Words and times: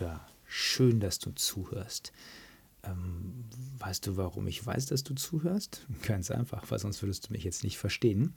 Hallo, 0.00 0.10
hallo 0.10 0.18
du 0.18 0.26
da, 0.26 0.26
schön, 0.44 1.00
dass 1.00 1.18
du 1.18 1.30
zuhörst. 1.30 2.12
Ähm, 2.82 3.44
weißt 3.78 4.06
du, 4.06 4.16
warum 4.16 4.46
ich 4.46 4.64
weiß, 4.64 4.86
dass 4.86 5.04
du 5.04 5.14
zuhörst? 5.14 5.86
Ganz 6.06 6.30
einfach, 6.30 6.70
weil 6.70 6.78
sonst 6.78 7.02
würdest 7.02 7.28
du 7.28 7.32
mich 7.32 7.44
jetzt 7.44 7.64
nicht 7.64 7.78
verstehen. 7.78 8.34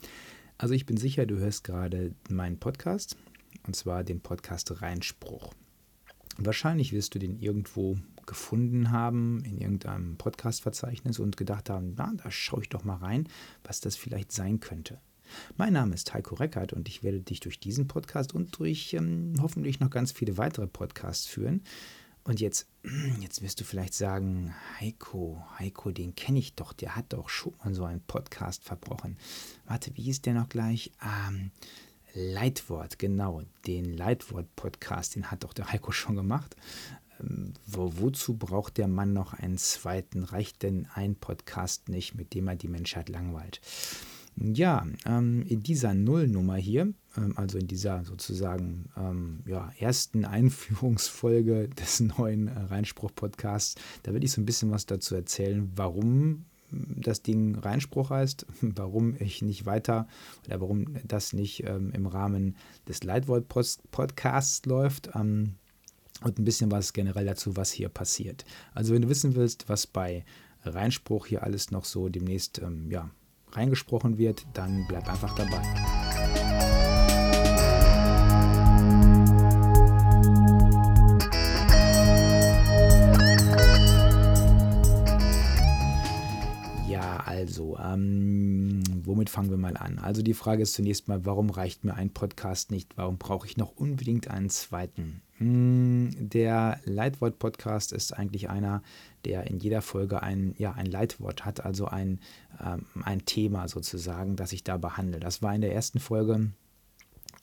Also 0.57 0.73
ich 0.73 0.85
bin 0.85 0.97
sicher, 0.97 1.25
du 1.25 1.38
hörst 1.38 1.63
gerade 1.63 2.13
meinen 2.30 2.59
Podcast, 2.59 3.17
und 3.66 3.75
zwar 3.75 4.03
den 4.03 4.21
Podcast 4.21 4.81
Reinspruch. 4.81 5.53
Wahrscheinlich 6.38 6.93
wirst 6.93 7.16
du 7.16 7.20
den 7.20 7.39
irgendwo 7.39 7.97
gefunden 8.25 8.91
haben 8.91 9.44
in 9.45 9.58
irgendeinem 9.58 10.17
Podcast-Verzeichnis 10.17 11.19
und 11.19 11.38
gedacht 11.38 11.69
haben, 11.69 11.95
na, 11.97 12.13
da 12.17 12.30
schaue 12.30 12.61
ich 12.63 12.69
doch 12.69 12.83
mal 12.83 12.97
rein, 12.97 13.27
was 13.63 13.80
das 13.80 13.95
vielleicht 13.95 14.31
sein 14.31 14.59
könnte. 14.59 14.99
Mein 15.55 15.73
Name 15.73 15.95
ist 15.95 16.13
Heiko 16.13 16.36
Reckert 16.36 16.73
und 16.73 16.88
ich 16.88 17.04
werde 17.04 17.22
dich 17.22 17.40
durch 17.40 17.59
diesen 17.59 17.88
Podcast 17.88 18.34
und 18.34 18.58
durch 18.59 18.94
ähm, 18.94 19.34
hoffentlich 19.41 19.80
noch 19.80 19.90
ganz 19.90 20.12
viele 20.12 20.38
weitere 20.38 20.67
Podcasts 20.67 21.25
führen. 21.25 21.64
Und 22.23 22.42
jetzt, 22.42 22.67
jetzt 23.22 23.42
wirst 23.42 23.61
du 23.61 23.64
vielleicht 23.64 23.94
sagen, 23.94 24.53
Heiko, 24.80 25.42
Heiko, 25.58 25.92
den 25.92 26.14
kenne 26.16 26.39
ich 26.39 26.56
doch, 26.56 26.73
der 26.73 26.95
hat 26.95 27.14
doch 27.14 27.30
schon 27.30 27.53
mal 27.64 27.73
so 27.73 27.86
einen 27.86 28.02
Podcast 28.02 28.64
verbrochen. 28.64 29.17
Warte, 29.66 29.92
wie 29.95 30.09
ist 30.09 30.25
der 30.25 30.34
noch 30.34 30.50
gleich? 30.50 30.92
Ähm, 31.02 31.52
Leitwort, 32.14 33.00
genau, 33.00 33.44
den 33.66 33.95
Leitwort-Podcast, 33.95 35.16
den 35.16 35.31
hat 35.31 35.44
doch 35.44 35.53
der 35.53 35.72
Heiko 35.72 35.91
schon 35.91 36.16
gemacht. 36.16 36.56
Ähm, 37.19 37.53
wo, 37.66 37.94
wozu 37.97 38.36
braucht 38.36 38.78
der 38.78 38.88
Mann 38.88 39.14
noch 39.14 39.34
einen 39.34 39.58
zweiten? 39.58 40.23
Reicht 40.23 40.64
denn 40.64 40.88
ein 40.94 41.16
Podcast 41.16 41.89
nicht, 41.89 42.16
mit 42.16 42.34
dem 42.34 42.47
er 42.47 42.56
die 42.56 42.67
Menschheit 42.67 43.08
langweilt? 43.08 43.62
Ja, 44.39 44.85
ähm, 45.05 45.43
in 45.47 45.63
dieser 45.63 45.95
Nullnummer 45.95 46.57
hier, 46.57 46.93
ähm, 47.17 47.33
also 47.35 47.57
in 47.57 47.67
dieser 47.67 48.03
sozusagen 48.05 48.89
ähm, 48.95 49.39
ja, 49.47 49.71
ersten 49.79 50.25
Einführungsfolge 50.25 51.69
des 51.69 52.02
neuen 52.02 52.47
äh, 52.47 52.59
Reinspruch-Podcasts, 52.59 53.75
da 54.03 54.13
werde 54.13 54.25
ich 54.25 54.31
so 54.31 54.41
ein 54.41 54.45
bisschen 54.45 54.69
was 54.69 54.85
dazu 54.85 55.16
erzählen, 55.16 55.71
warum 55.75 56.45
das 56.69 57.23
Ding 57.23 57.55
Reinspruch 57.55 58.09
heißt, 58.11 58.45
warum 58.61 59.16
ich 59.19 59.41
nicht 59.41 59.66
weiter 59.66 60.07
oder 60.45 60.61
warum 60.61 60.85
das 61.05 61.33
nicht 61.33 61.63
ähm, 61.66 61.91
im 61.94 62.05
Rahmen 62.05 62.57
des 62.88 63.03
Leitwort-Podcasts 63.03 64.66
läuft 64.66 65.09
ähm, 65.16 65.55
und 66.22 66.38
ein 66.38 66.45
bisschen 66.45 66.69
was 66.69 66.94
generell 66.94 67.25
dazu, 67.25 67.55
was 67.55 67.72
hier 67.72 67.89
passiert. 67.89 68.45
Also 68.73 68.94
wenn 68.94 69.01
du 69.01 69.09
wissen 69.09 69.33
willst, 69.35 69.67
was 69.69 69.88
bei 69.88 70.25
Reinspruch 70.63 71.25
hier 71.25 71.44
alles 71.44 71.72
noch 71.72 71.85
so 71.85 72.09
demnächst 72.09 72.59
ähm, 72.59 72.91
ja, 72.91 73.09
reingesprochen 73.58 74.17
wird, 74.17 74.45
dann 74.53 74.86
bleib 74.88 75.09
einfach 75.09 75.36
dabei. 75.36 75.61
Also, 87.47 87.78
ähm, 87.78 88.84
womit 89.06 89.30
fangen 89.30 89.50
wir 89.50 89.58
mal 89.58 89.78
an? 89.78 90.00
Also 90.00 90.22
die 90.22 90.34
Frage 90.34 90.63
ist 90.63 90.74
zunächst 90.74 91.08
mal, 91.08 91.25
warum 91.25 91.50
reicht 91.50 91.85
mir 91.85 91.94
ein 91.94 92.09
Podcast 92.09 92.72
nicht? 92.72 92.97
Warum 92.97 93.18
brauche 93.18 93.47
ich 93.47 93.56
noch 93.56 93.72
unbedingt 93.78 94.30
einen 94.30 94.50
zweiten? 94.50 95.22
Hm, 95.38 96.09
der 96.19 96.81
Leitwort-Podcast 96.84 97.94
ist 97.94 98.12
eigentlich 98.12 98.50
einer, 98.50 98.84
der 99.24 99.47
in 99.47 99.59
jeder 99.59 99.81
Folge 99.81 100.22
ein, 100.22 100.56
ja, 100.57 100.74
ein 100.74 100.88
Leitwort 100.88 101.46
hat, 101.46 101.63
also 101.63 101.86
ein, 101.86 102.19
ähm, 102.62 102.86
ein 103.02 103.24
Thema 103.24 103.69
sozusagen, 103.69 104.36
das 104.36 104.52
ich 104.52 104.66
da 104.66 104.75
behandle. 104.75 105.22
Das 105.22 105.41
war 105.41 105.56
in 105.56 105.62
der 105.62 105.74
ersten 105.74 106.02
Folge 106.02 106.52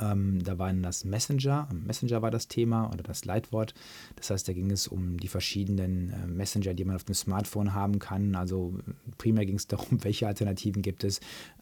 ähm, 0.00 0.43
da 0.43 0.59
waren 0.59 0.82
das 0.82 1.05
Messenger, 1.05 1.69
Messenger 1.72 2.22
war 2.22 2.31
das 2.31 2.49
Thema 2.49 2.91
oder 2.93 3.03
das 3.03 3.25
Leitwort. 3.25 3.75
Das 4.16 4.31
heißt, 4.31 4.49
da 4.49 4.53
ging 4.53 4.71
es 4.71 4.88
um 4.88 5.19
die 5.19 5.28
verschiedenen 5.28 6.10
äh, 6.10 6.27
Messenger, 6.27 6.75
die 6.75 6.84
man 6.84 6.97
auf 6.97 7.05
dem 7.05 7.15
Smartphone 7.15 7.75
haben 7.75 7.99
kann. 7.99 8.34
Also 8.34 8.78
primär 9.19 9.47
ging 9.47 9.56
es 9.56 9.66
darum, 9.66 9.99
welche 10.05 10.27
Alternativen 10.27 10.82
gibt 10.82 11.05
es, 11.05 11.21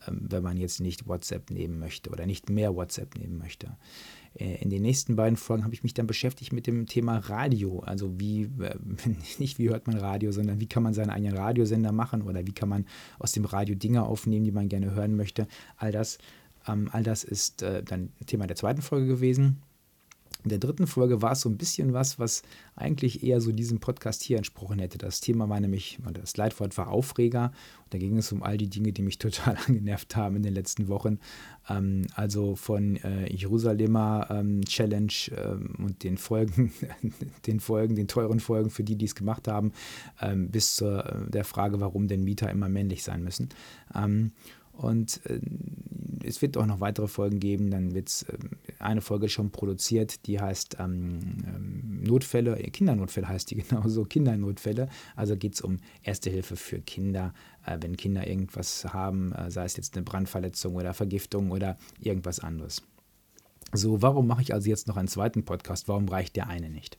ähm, 0.08 0.26
wenn 0.28 0.42
man 0.42 0.56
jetzt 0.56 0.80
nicht 0.80 1.06
WhatsApp 1.06 1.50
nehmen 1.50 1.78
möchte 1.78 2.10
oder 2.10 2.26
nicht 2.26 2.48
mehr 2.48 2.74
WhatsApp 2.74 3.16
nehmen 3.16 3.38
möchte. 3.38 3.76
Äh, 4.34 4.62
in 4.62 4.70
den 4.70 4.82
nächsten 4.82 5.16
beiden 5.16 5.36
Folgen 5.36 5.64
habe 5.64 5.74
ich 5.74 5.82
mich 5.82 5.94
dann 5.94 6.06
beschäftigt 6.06 6.52
mit 6.52 6.66
dem 6.66 6.86
Thema 6.86 7.18
Radio. 7.18 7.80
Also 7.80 8.18
wie, 8.18 8.44
äh, 8.60 8.76
nicht 9.38 9.58
wie 9.58 9.68
hört 9.68 9.86
man 9.86 9.98
Radio, 9.98 10.32
sondern 10.32 10.60
wie 10.60 10.66
kann 10.66 10.82
man 10.82 10.94
seinen 10.94 11.10
eigenen 11.10 11.36
Radiosender 11.36 11.92
machen 11.92 12.22
oder 12.22 12.46
wie 12.46 12.52
kann 12.52 12.68
man 12.68 12.86
aus 13.18 13.32
dem 13.32 13.44
Radio 13.44 13.74
Dinge 13.74 14.04
aufnehmen, 14.04 14.44
die 14.44 14.52
man 14.52 14.68
gerne 14.68 14.94
hören 14.94 15.16
möchte. 15.16 15.46
All 15.76 15.92
das 15.92 16.18
ähm, 16.66 16.88
all 16.92 17.02
das 17.02 17.24
ist 17.24 17.62
äh, 17.62 17.82
dann 17.82 18.10
Thema 18.26 18.46
der 18.46 18.56
zweiten 18.56 18.82
Folge 18.82 19.06
gewesen. 19.06 19.62
In 20.44 20.48
der 20.48 20.58
dritten 20.58 20.88
Folge 20.88 21.22
war 21.22 21.32
es 21.32 21.42
so 21.42 21.48
ein 21.48 21.56
bisschen 21.56 21.92
was, 21.92 22.18
was 22.18 22.42
eigentlich 22.74 23.22
eher 23.22 23.40
so 23.40 23.52
diesem 23.52 23.78
Podcast 23.78 24.24
hier 24.24 24.38
entsprochen 24.38 24.80
hätte. 24.80 24.98
Das 24.98 25.20
Thema 25.20 25.48
war 25.48 25.60
nämlich, 25.60 25.98
das 26.12 26.36
Leitwort 26.36 26.76
war 26.76 26.88
Aufreger. 26.88 27.52
Und 27.84 27.94
da 27.94 27.98
ging 27.98 28.16
es 28.18 28.32
um 28.32 28.42
all 28.42 28.56
die 28.56 28.68
Dinge, 28.68 28.92
die 28.92 29.02
mich 29.02 29.18
total 29.18 29.56
angenervt 29.66 30.16
haben 30.16 30.36
in 30.36 30.42
den 30.42 30.54
letzten 30.54 30.88
Wochen. 30.88 31.20
Ähm, 31.68 32.08
also 32.14 32.56
von 32.56 32.96
äh, 32.96 33.32
Jerusalemer 33.32 34.26
ähm, 34.30 34.64
Challenge 34.64 35.12
ähm, 35.36 35.74
und 35.78 36.02
den 36.02 36.18
Folgen, 36.18 36.72
den 37.46 37.60
Folgen, 37.60 37.94
den 37.94 38.08
teuren 38.08 38.40
Folgen 38.40 38.70
für 38.70 38.82
die, 38.82 38.96
die 38.96 39.06
es 39.06 39.14
gemacht 39.14 39.46
haben, 39.46 39.72
ähm, 40.20 40.50
bis 40.50 40.74
zur 40.74 41.06
äh, 41.06 41.30
der 41.30 41.44
Frage, 41.44 41.80
warum 41.80 42.08
denn 42.08 42.24
Mieter 42.24 42.50
immer 42.50 42.68
männlich 42.68 43.04
sein 43.04 43.22
müssen. 43.22 43.50
Und 44.82 45.20
äh, 45.26 45.40
es 46.24 46.42
wird 46.42 46.56
auch 46.56 46.66
noch 46.66 46.80
weitere 46.80 47.08
Folgen 47.08 47.40
geben. 47.40 47.70
Dann 47.70 47.94
wird 47.94 48.08
es 48.08 48.22
äh, 48.24 48.38
eine 48.78 49.00
Folge 49.00 49.28
schon 49.28 49.50
produziert, 49.50 50.26
die 50.26 50.40
heißt 50.40 50.76
ähm, 50.78 51.20
ähm, 51.46 52.02
Notfälle, 52.02 52.58
äh, 52.58 52.70
Kindernotfälle 52.70 53.28
heißt 53.28 53.50
die 53.50 53.56
genauso, 53.62 54.04
Kindernotfälle. 54.04 54.88
Also 55.16 55.36
geht 55.36 55.54
es 55.54 55.60
um 55.60 55.78
Erste 56.02 56.30
Hilfe 56.30 56.56
für 56.56 56.80
Kinder, 56.80 57.34
äh, 57.66 57.78
wenn 57.80 57.96
Kinder 57.96 58.26
irgendwas 58.26 58.84
haben, 58.92 59.32
äh, 59.32 59.50
sei 59.50 59.64
es 59.64 59.76
jetzt 59.76 59.96
eine 59.96 60.04
Brandverletzung 60.04 60.74
oder 60.74 60.94
Vergiftung 60.94 61.50
oder 61.50 61.76
irgendwas 62.00 62.40
anderes. 62.40 62.82
So, 63.74 64.02
warum 64.02 64.26
mache 64.26 64.42
ich 64.42 64.52
also 64.52 64.68
jetzt 64.68 64.86
noch 64.86 64.98
einen 64.98 65.08
zweiten 65.08 65.46
Podcast? 65.46 65.88
Warum 65.88 66.06
reicht 66.06 66.36
der 66.36 66.46
eine 66.48 66.68
nicht? 66.68 66.98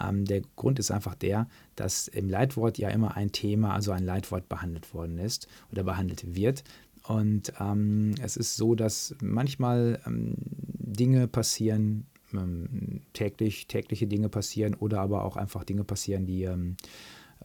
Ähm, 0.00 0.24
der 0.24 0.40
Grund 0.56 0.78
ist 0.78 0.90
einfach 0.90 1.14
der, 1.14 1.46
dass 1.74 2.08
im 2.08 2.30
Leitwort 2.30 2.78
ja 2.78 2.88
immer 2.88 3.16
ein 3.18 3.32
Thema, 3.32 3.74
also 3.74 3.92
ein 3.92 4.04
Leitwort 4.04 4.48
behandelt 4.48 4.94
worden 4.94 5.18
ist 5.18 5.46
oder 5.70 5.84
behandelt 5.84 6.34
wird. 6.34 6.64
Und 7.06 7.52
ähm, 7.60 8.14
es 8.20 8.36
ist 8.36 8.56
so, 8.56 8.74
dass 8.74 9.14
manchmal 9.20 10.00
ähm, 10.06 10.34
Dinge 10.38 11.28
passieren, 11.28 12.06
ähm, 12.32 13.02
täglich, 13.12 13.68
tägliche 13.68 14.06
Dinge 14.06 14.28
passieren 14.28 14.74
oder 14.74 15.00
aber 15.00 15.24
auch 15.24 15.36
einfach 15.36 15.64
Dinge 15.64 15.84
passieren, 15.84 16.26
die 16.26 16.42
ähm, 16.42 16.76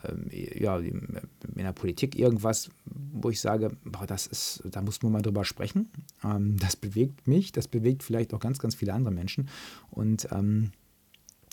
ähm, 0.03 0.27
ja, 0.31 0.79
in 0.79 1.21
der 1.55 1.73
Politik 1.73 2.17
irgendwas, 2.17 2.69
wo 2.85 3.29
ich 3.29 3.39
sage, 3.39 3.75
boah, 3.83 4.07
das 4.07 4.25
ist, 4.25 4.63
da 4.71 4.81
muss 4.81 5.03
man 5.03 5.11
mal 5.11 5.21
drüber 5.21 5.45
sprechen. 5.45 5.91
Ähm, 6.23 6.57
das 6.57 6.75
bewegt 6.75 7.27
mich, 7.27 7.51
das 7.51 7.67
bewegt 7.67 8.01
vielleicht 8.03 8.33
auch 8.33 8.39
ganz, 8.39 8.57
ganz 8.57 8.73
viele 8.73 8.93
andere 8.93 9.13
Menschen. 9.13 9.49
Und 9.91 10.27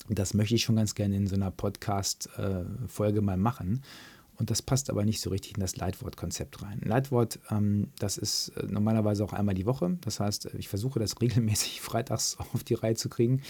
das 0.08 0.32
möchte 0.32 0.54
ich 0.54 0.62
schon 0.62 0.76
ganz 0.76 0.94
gerne 0.94 1.16
in 1.16 1.26
so 1.26 1.34
einer 1.34 1.50
Podcast-Folge 1.50 3.18
äh, 3.18 3.22
mal 3.22 3.36
machen. 3.36 3.82
Und 4.38 4.50
das 4.50 4.62
passt 4.62 4.88
aber 4.88 5.04
nicht 5.04 5.20
so 5.20 5.30
richtig 5.30 5.54
in 5.54 5.60
das 5.60 5.76
Leitwortkonzept 5.76 6.62
rein. 6.62 6.80
Leitwort, 6.84 7.40
ähm, 7.50 7.88
das 7.98 8.16
ist 8.16 8.50
äh, 8.50 8.66
normalerweise 8.66 9.24
auch 9.24 9.32
einmal 9.32 9.56
die 9.56 9.66
Woche. 9.66 9.98
Das 10.02 10.20
heißt, 10.20 10.46
äh, 10.46 10.56
ich 10.58 10.68
versuche 10.68 11.00
das 11.00 11.14
regelmäßig 11.20 11.80
freitags 11.80 12.36
auf 12.54 12.62
die 12.62 12.74
Reihe 12.74 12.94
zu 12.94 13.08
kriegen. 13.08 13.42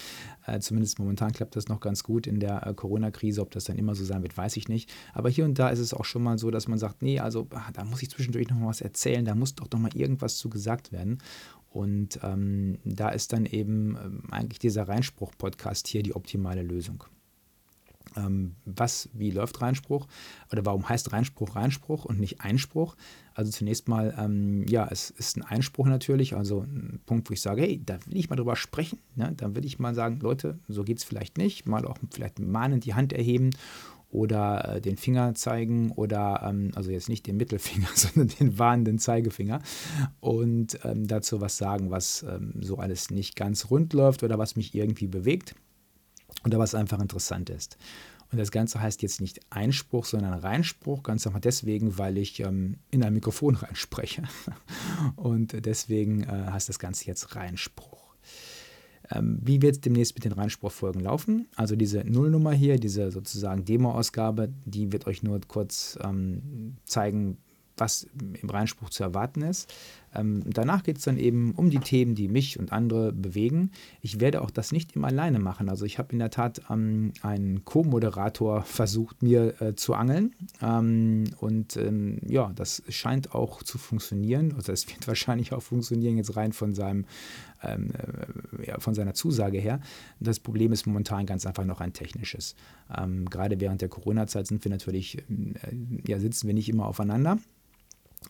Äh, 0.47 0.61
zumindest 0.61 0.99
momentan 0.99 1.33
klappt 1.33 1.57
das 1.57 1.69
noch 1.69 1.81
ganz 1.81 2.03
gut 2.03 2.27
in 2.27 2.41
der 2.41 2.67
äh, 2.67 2.73
Corona-Krise. 2.73 3.43
Ob 3.43 3.51
das 3.51 3.65
dann 3.65 3.77
immer 3.77 3.95
so 3.95 4.05
sein 4.05 4.23
wird, 4.23 4.37
weiß 4.37 4.57
ich 4.57 4.69
nicht. 4.69 4.91
Aber 5.13 5.29
hier 5.29 5.45
und 5.45 5.59
da 5.59 5.69
ist 5.69 5.79
es 5.79 5.93
auch 5.93 6.07
schon 6.07 6.23
mal 6.23 6.39
so, 6.39 6.51
dass 6.51 6.69
man 6.69 6.79
sagt, 6.79 7.03
nee, 7.03 7.21
also 7.21 7.47
ach, 7.51 7.71
da 7.73 7.85
muss 7.85 8.03
ich 8.03 8.11
zwischendurch 8.11 8.49
noch 8.49 8.57
mal 8.57 8.69
was 8.69 8.81
erzählen. 8.81 9.27
Da 9.27 9.35
muss 9.35 9.55
doch 9.55 9.71
noch 9.71 9.81
mal 9.81 9.95
irgendwas 9.95 10.39
zu 10.39 10.49
gesagt 10.49 10.91
werden. 10.91 11.19
Und 11.69 12.21
ähm, 12.23 12.79
da 12.85 13.11
ist 13.11 13.35
dann 13.35 13.45
eben 13.45 13.97
äh, 13.97 14.33
eigentlich 14.33 14.59
dieser 14.59 14.89
Reinspruch-Podcast 14.89 15.87
hier 15.87 16.03
die 16.03 16.17
optimale 16.17 16.63
Lösung. 16.63 17.05
Ähm, 18.17 18.57
was, 18.65 19.09
wie 19.13 19.31
läuft 19.31 19.61
Reinspruch 19.61 20.07
oder 20.53 20.65
warum 20.65 20.89
heißt 20.89 21.13
Reinspruch 21.13 21.57
Reinspruch 21.57 22.05
und 22.05 22.21
nicht 22.21 22.41
Einspruch? 22.41 22.97
Also 23.35 23.53
zunächst 23.53 23.89
mal, 23.89 24.15
ähm, 24.19 24.67
ja, 24.67 24.89
es 24.91 25.11
ist 25.11 25.37
ein 25.37 25.43
Einspruch 25.43 25.87
natürlich, 25.87 26.35
also 26.35 26.63
ein 26.63 27.01
Punkt, 27.07 27.31
wo 27.31 27.35
ich 27.35 27.41
sage, 27.41 27.63
hey, 27.63 27.81
da 27.85 27.99
will 28.07 28.17
ich 28.17 28.31
mal 28.31 28.37
drüber 28.37 28.57
sprechen. 28.57 28.99
Ne? 29.15 29.33
Da 29.37 29.55
will 29.55 29.65
ich 29.65 29.79
mal 29.79 29.95
sagen, 29.95 30.19
Leute, 30.21 30.59
so 30.69 30.83
geht 30.83 30.99
es 30.99 31.05
vielleicht 31.05 31.39
nicht, 31.39 31.67
mal 31.67 31.85
auch 31.87 31.99
vielleicht 32.11 32.41
mahnend 32.41 32.85
die 32.85 32.95
Hand 32.95 33.13
erheben 33.13 33.51
oder 34.11 34.77
äh, 34.77 34.81
den 34.81 34.97
Finger 34.97 35.35
zeigen 35.35 35.93
oder, 35.93 36.43
ähm, 36.45 36.73
also 36.75 36.91
jetzt 36.91 37.09
nicht 37.09 37.27
den 37.27 37.37
Mittelfinger, 37.37 37.89
sondern 37.95 38.37
den 38.39 38.59
warnenden 38.59 38.99
Zeigefinger 38.99 39.61
und 40.21 40.79
ähm, 40.85 41.07
dazu 41.07 41.41
was 41.41 41.59
sagen, 41.59 41.91
was 41.91 42.23
ähm, 42.23 42.55
so 42.61 42.79
alles 42.79 43.11
nicht 43.11 43.37
ganz 43.37 43.71
rund 43.71 43.93
läuft 43.93 44.23
oder 44.23 44.39
was 44.39 44.57
mich 44.57 44.75
irgendwie 44.75 45.07
bewegt 45.07 45.55
oder 46.45 46.59
was 46.59 46.75
einfach 46.75 47.01
interessant 47.01 47.51
ist. 47.51 47.77
Und 48.31 48.39
das 48.39 48.51
Ganze 48.51 48.81
heißt 48.81 49.01
jetzt 49.03 49.21
nicht 49.21 49.41
Einspruch, 49.51 50.05
sondern 50.05 50.35
Reinspruch, 50.35 51.03
ganz 51.03 51.27
einfach 51.27 51.41
deswegen, 51.41 51.97
weil 51.97 52.19
ich 52.19 52.41
ähm, 52.41 52.77
in 52.91 53.03
ein 53.03 53.15
Mikrofon 53.15 53.55
reinspreche. 53.57 54.23
Und 55.17 55.65
deswegen 55.65 56.25
äh, 56.25 56.51
heißt 56.51 56.69
das 56.69 56.79
Ganze 56.79 57.07
jetzt 57.07 57.35
Reinspruch. 57.37 58.15
Ähm, 59.11 59.39
wie 59.43 59.63
wird 59.63 59.77
es 59.77 59.81
demnächst 59.81 60.15
mit 60.15 60.25
den 60.25 60.33
Reinspruchfolgen 60.33 61.01
laufen? 61.01 61.49
Also 61.57 61.77
diese 61.77 62.01
Nullnummer 62.01 62.53
hier, 62.53 62.79
diese 62.79 63.11
sozusagen 63.11 63.65
Demo-Ausgabe, 63.65 64.51
die 64.67 64.93
wird 64.93 65.07
euch 65.07 65.23
nur 65.23 65.41
kurz 65.49 65.99
ähm, 66.03 66.77
zeigen, 66.85 67.39
was 67.79 68.07
im 68.43 68.51
Reinspruch 68.51 68.91
zu 68.91 69.05
erwarten 69.05 69.43
ist. 69.43 69.73
Ähm, 70.15 70.43
danach 70.47 70.83
geht 70.83 70.99
es 70.99 71.05
dann 71.05 71.19
eben 71.19 71.53
um 71.53 71.71
die 71.71 71.79
Themen, 71.79 72.15
die 72.15 72.29
mich 72.29 72.59
und 72.59 72.73
andere 72.73 73.13
bewegen. 73.13 73.71
Ich 74.01 74.21
werde 74.21 74.43
auch 74.43 74.51
das 74.51 74.73
nicht 74.73 74.97
immer 74.97 75.09
alleine 75.09 75.39
machen. 75.39 75.69
Also 75.69 75.85
ich 75.85 75.99
habe 75.99 76.13
in 76.13 76.19
der 76.19 76.31
Tat 76.31 76.63
ähm, 76.71 77.13
einen 77.23 77.65
Co-Moderator 77.65 78.63
versucht, 78.63 79.23
mir 79.23 79.61
äh, 79.61 79.75
zu 79.75 79.95
angeln. 79.95 80.35
Ähm, 80.63 81.25
und 81.39 81.77
ähm, 81.77 82.19
ja, 82.27 82.53
das 82.55 82.83
scheint 82.89 83.35
auch 83.35 83.63
zu 83.63 83.79
funktionieren. 83.79 84.55
Also 84.57 84.73
es 84.73 84.89
wird 84.89 85.07
wahrscheinlich 85.09 85.53
auch 85.53 85.63
funktionieren, 85.63 86.17
jetzt 86.17 86.37
rein 86.37 86.53
von 86.53 86.75
seinem 86.75 87.05
ähm, 87.63 87.91
äh, 87.91 88.67
ja, 88.67 88.79
von 88.79 88.95
seiner 88.95 89.15
Zusage 89.15 89.59
her. 89.59 89.81
Das 90.21 90.41
Problem 90.41 90.73
ist 90.73 90.87
momentan 90.87 91.27
ganz 91.27 91.47
einfach 91.47 91.65
noch 91.65 91.81
ein 91.81 91.93
technisches. 91.93 92.55
Ähm, 92.97 93.29
gerade 93.29 93.61
während 93.61 93.81
der 93.81 93.89
Corona-Zeit 93.89 94.47
sind 94.47 94.65
wir 94.65 94.71
natürlich, 94.71 95.19
äh, 95.19 95.23
ja, 96.07 96.19
sitzen 96.19 96.47
wir 96.47 96.55
nicht 96.55 96.69
immer 96.69 96.87
aufeinander. 96.87 97.39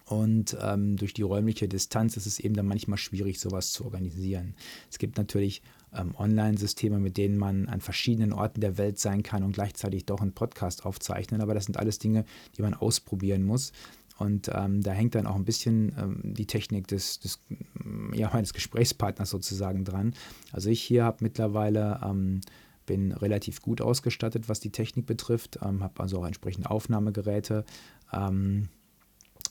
Und 0.05 0.57
ähm, 0.61 0.97
durch 0.97 1.15
die 1.15 1.23
räumliche 1.23 1.69
Distanz 1.69 2.17
ist 2.17 2.27
es 2.27 2.41
eben 2.41 2.55
dann 2.55 2.67
manchmal 2.67 2.99
schwierig, 2.99 3.41
sowas 3.41 3.73
zu 3.73 3.85
organisieren. 3.85 4.55
Es 4.91 4.99
gibt 4.99 5.17
natürlich 5.17 5.63
ähm, 5.95 6.15
Online-Systeme, 6.17 6.99
mit 6.99 7.17
denen 7.17 7.39
man 7.39 7.69
an 7.69 7.81
verschiedenen 7.81 8.33
Orten 8.33 8.61
der 8.61 8.79
Welt 8.79 8.99
sein 8.99 9.23
kann 9.23 9.43
und 9.43 9.53
gleichzeitig 9.53 10.07
doch 10.07 10.21
einen 10.21 10.33
Podcast 10.33 10.85
aufzeichnen. 10.85 11.41
Aber 11.41 11.55
das 11.55 11.65
sind 11.65 11.79
alles 11.79 11.99
Dinge, 11.99 12.25
die 12.57 12.63
man 12.63 12.75
ausprobieren 12.75 13.45
muss. 13.45 13.73
Und 14.19 14.51
ähm, 14.53 14.83
da 14.83 14.93
hängt 14.93 15.15
dann 15.15 15.27
auch 15.27 15.37
ein 15.37 15.45
bisschen 15.45 15.95
ähm, 15.97 16.35
die 16.35 16.47
Technik 16.47 16.89
des, 16.89 17.21
des, 17.21 17.39
ja, 18.13 18.31
meines 18.33 18.53
Gesprächspartners 18.53 19.31
sozusagen 19.31 19.85
dran. 19.85 20.15
Also 20.53 20.71
ich 20.71 20.83
hier 20.83 21.05
habe 21.05 21.19
mittlerweile 21.21 22.01
ähm, 22.05 22.41
bin 22.85 23.13
relativ 23.13 23.63
gut 23.63 23.81
ausgestattet, 23.81 24.49
was 24.49 24.59
die 24.59 24.71
Technik 24.71 25.07
betrifft, 25.07 25.61
ähm, 25.63 25.85
habe 25.85 26.01
also 26.03 26.19
auch 26.19 26.27
entsprechende 26.27 26.71
Aufnahmegeräte. 26.71 27.65
Ähm, 28.13 28.69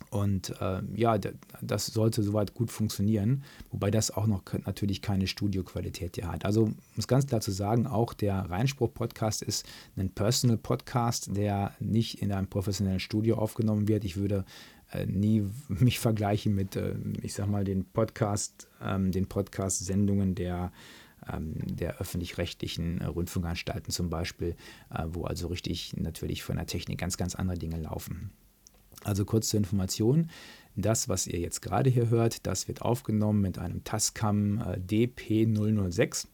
und 0.10 0.54
äh, 0.62 0.82
ja, 0.96 1.18
das 1.62 1.88
sollte 1.88 2.24
soweit 2.24 2.54
gut 2.54 2.72
funktionieren, 2.72 3.44
wobei 3.72 3.92
das 3.92 4.12
auch 4.12 4.28
noch 4.28 4.44
natürlich 4.66 5.02
keine 5.02 5.28
Studioqualität 5.28 6.16
hier 6.16 6.32
hat. 6.32 6.46
Also 6.46 6.72
es 6.98 7.08
ganz 7.08 7.28
klar 7.28 7.42
zu 7.42 7.52
sagen, 7.52 7.88
auch 7.88 8.14
der 8.14 8.50
Reinspruch-Podcast 8.50 9.42
ist 9.42 9.66
ein 9.98 10.10
Personal-Podcast, 10.10 11.36
der 11.36 11.74
nicht 11.80 12.22
in 12.22 12.32
einem 12.32 12.48
professionellen 12.48 13.00
Studio 13.00 13.38
aufgenommen 13.38 13.88
wird. 13.88 14.06
Ich 14.06 14.18
würde 14.18 14.46
äh, 14.92 15.06
nie 15.06 15.46
mich 15.68 16.00
vergleichen 16.00 16.56
mit, 16.56 16.76
äh, 16.76 16.96
ich 17.22 17.34
sag 17.34 17.48
mal, 17.48 17.64
den 17.64 17.86
Podcast, 17.86 18.68
ähm, 18.82 19.12
den 19.12 19.28
Podcast-Sendungen 19.28 20.36
der 20.36 20.72
ähm, 21.34 21.56
der 21.66 21.98
öffentlich-rechtlichen 21.98 23.02
Rundfunkanstalten 23.02 23.92
zum 23.92 24.10
Beispiel, 24.10 24.56
äh, 24.90 25.04
wo 25.08 25.26
also 25.26 25.48
richtig 25.48 25.98
natürlich 25.98 26.44
von 26.44 26.56
der 26.56 26.68
Technik 26.68 27.00
ganz, 27.00 27.18
ganz 27.18 27.36
andere 27.36 27.58
Dinge 27.58 27.82
laufen. 27.82 28.32
Also 29.04 29.26
kurz 29.26 29.50
zur 29.50 29.60
Information, 29.60 30.30
das, 30.76 31.10
was 31.10 31.28
ihr 31.28 31.40
jetzt 31.40 31.62
gerade 31.62 31.90
hier 31.90 32.10
hört, 32.10 32.46
das 32.46 32.68
wird 32.68 32.82
aufgenommen 32.82 33.42
mit 33.42 33.58
einem 33.58 33.84
Tascam 33.84 34.60
äh, 34.60 34.78
DP006. 34.78 36.28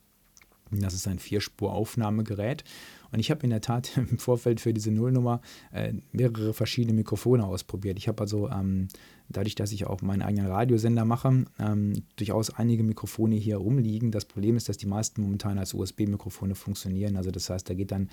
Das 0.71 0.93
ist 0.93 1.07
ein 1.07 1.19
Vierspur-Aufnahmegerät. 1.19 2.63
Und 3.13 3.19
ich 3.19 3.29
habe 3.29 3.43
in 3.43 3.51
der 3.51 3.61
Tat 3.61 3.91
im 3.97 4.17
Vorfeld 4.17 4.59
für 4.59 4.73
diese 4.73 4.91
Nullnummer 4.91 5.41
äh, 5.71 5.93
mehrere 6.11 6.53
verschiedene 6.53 6.95
Mikrofone 6.95 7.45
ausprobiert. 7.45 7.97
Ich 7.97 8.07
habe 8.07 8.21
also 8.21 8.49
ähm, 8.49 8.87
dadurch, 9.29 9.55
dass 9.55 9.71
ich 9.71 9.85
auch 9.85 10.01
meinen 10.01 10.23
eigenen 10.23 10.47
Radiosender 10.47 11.05
mache, 11.05 11.45
ähm, 11.59 12.03
durchaus 12.15 12.49
einige 12.49 12.83
Mikrofone 12.83 13.35
hier 13.35 13.57
rumliegen. 13.57 14.11
Das 14.11 14.25
Problem 14.25 14.57
ist, 14.57 14.67
dass 14.67 14.77
die 14.77 14.87
meisten 14.87 15.21
momentan 15.21 15.59
als 15.59 15.73
USB-Mikrofone 15.73 16.55
funktionieren. 16.55 17.15
Also 17.15 17.29
das 17.29 17.49
heißt, 17.49 17.69
da 17.69 17.75
geht 17.75 17.91
dann 17.91 18.09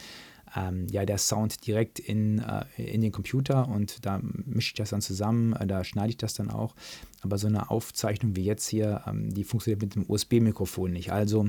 ähm, 0.54 0.86
ja, 0.90 1.06
der 1.06 1.18
Sound 1.18 1.66
direkt 1.66 1.98
in, 1.98 2.40
äh, 2.40 2.64
in 2.76 3.00
den 3.00 3.12
Computer 3.12 3.68
und 3.68 4.04
da 4.04 4.20
mische 4.22 4.68
ich 4.68 4.74
das 4.74 4.90
dann 4.90 5.00
zusammen, 5.00 5.54
äh, 5.54 5.66
da 5.66 5.82
schneide 5.82 6.10
ich 6.10 6.18
das 6.18 6.34
dann 6.34 6.50
auch. 6.50 6.74
Aber 7.22 7.38
so 7.38 7.46
eine 7.46 7.70
Aufzeichnung 7.70 8.36
wie 8.36 8.44
jetzt 8.44 8.68
hier, 8.68 9.02
ähm, 9.06 9.32
die 9.32 9.44
funktioniert 9.44 9.80
mit 9.80 9.94
dem 9.94 10.04
USB-Mikrofon 10.08 10.92
nicht. 10.92 11.10
Also 11.10 11.48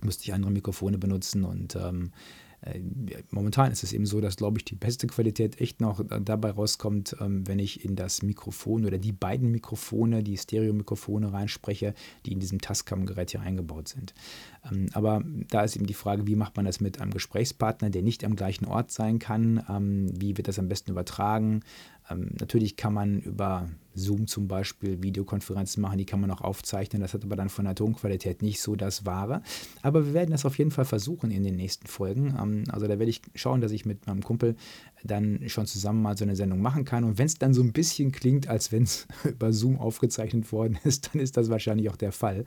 müsste 0.00 0.24
ich 0.24 0.32
andere 0.32 0.50
Mikrofone 0.50 0.98
benutzen 0.98 1.44
und 1.44 1.76
ähm, 1.76 2.12
äh, 2.12 2.51
momentan 3.30 3.72
ist 3.72 3.82
es 3.82 3.92
eben 3.92 4.06
so, 4.06 4.20
dass, 4.20 4.36
glaube 4.36 4.58
ich, 4.58 4.64
die 4.64 4.76
beste 4.76 5.06
Qualität 5.08 5.60
echt 5.60 5.80
noch 5.80 6.04
dabei 6.20 6.50
rauskommt, 6.50 7.16
ähm, 7.20 7.46
wenn 7.46 7.58
ich 7.58 7.84
in 7.84 7.96
das 7.96 8.22
Mikrofon 8.22 8.84
oder 8.84 8.98
die 8.98 9.12
beiden 9.12 9.50
Mikrofone, 9.50 10.22
die 10.22 10.36
Stereo-Mikrofone 10.36 11.32
reinspreche, 11.32 11.94
die 12.24 12.32
in 12.32 12.40
diesem 12.40 12.60
Tascam-Gerät 12.60 13.32
hier 13.32 13.40
eingebaut 13.40 13.88
sind. 13.88 14.14
Ähm, 14.70 14.86
aber 14.92 15.24
da 15.50 15.62
ist 15.62 15.74
eben 15.74 15.86
die 15.86 15.94
Frage, 15.94 16.26
wie 16.26 16.36
macht 16.36 16.56
man 16.56 16.64
das 16.64 16.80
mit 16.80 17.00
einem 17.00 17.10
Gesprächspartner, 17.12 17.90
der 17.90 18.02
nicht 18.02 18.24
am 18.24 18.36
gleichen 18.36 18.66
Ort 18.66 18.92
sein 18.92 19.18
kann? 19.18 19.64
Ähm, 19.68 20.12
wie 20.20 20.36
wird 20.36 20.46
das 20.46 20.58
am 20.58 20.68
besten 20.68 20.92
übertragen? 20.92 21.62
Natürlich 22.10 22.76
kann 22.76 22.94
man 22.94 23.20
über 23.20 23.68
Zoom 23.94 24.26
zum 24.26 24.48
Beispiel 24.48 25.02
Videokonferenzen 25.02 25.80
machen, 25.80 25.98
die 25.98 26.06
kann 26.06 26.20
man 26.20 26.30
auch 26.30 26.40
aufzeichnen. 26.40 27.02
Das 27.02 27.14
hat 27.14 27.24
aber 27.24 27.36
dann 27.36 27.48
von 27.48 27.64
der 27.64 27.74
Tonqualität 27.74 28.42
nicht 28.42 28.60
so 28.60 28.74
das 28.74 29.04
Wahre. 29.06 29.42
Aber 29.82 30.06
wir 30.06 30.14
werden 30.14 30.30
das 30.30 30.44
auf 30.44 30.58
jeden 30.58 30.70
Fall 30.70 30.84
versuchen 30.84 31.30
in 31.30 31.44
den 31.44 31.56
nächsten 31.56 31.86
Folgen. 31.86 32.34
Ähm, 32.40 32.64
also 32.70 32.86
da 32.86 32.98
werde 32.98 33.10
ich 33.10 33.22
schauen, 33.34 33.60
dass 33.60 33.72
ich 33.72 33.84
mit 33.84 34.06
meinem 34.06 34.22
Kumpel 34.22 34.56
dann 35.04 35.48
schon 35.48 35.66
zusammen 35.66 36.02
mal 36.02 36.16
so 36.16 36.24
eine 36.24 36.36
Sendung 36.36 36.60
machen 36.60 36.84
kann. 36.84 37.04
Und 37.04 37.18
wenn 37.18 37.26
es 37.26 37.38
dann 37.38 37.54
so 37.54 37.62
ein 37.62 37.72
bisschen 37.72 38.12
klingt, 38.12 38.48
als 38.48 38.72
wenn 38.72 38.84
es 38.84 39.06
über 39.24 39.52
Zoom 39.52 39.78
aufgezeichnet 39.78 40.50
worden 40.52 40.78
ist, 40.84 41.10
dann 41.12 41.20
ist 41.20 41.36
das 41.36 41.50
wahrscheinlich 41.50 41.90
auch 41.90 41.96
der 41.96 42.12
Fall. 42.12 42.44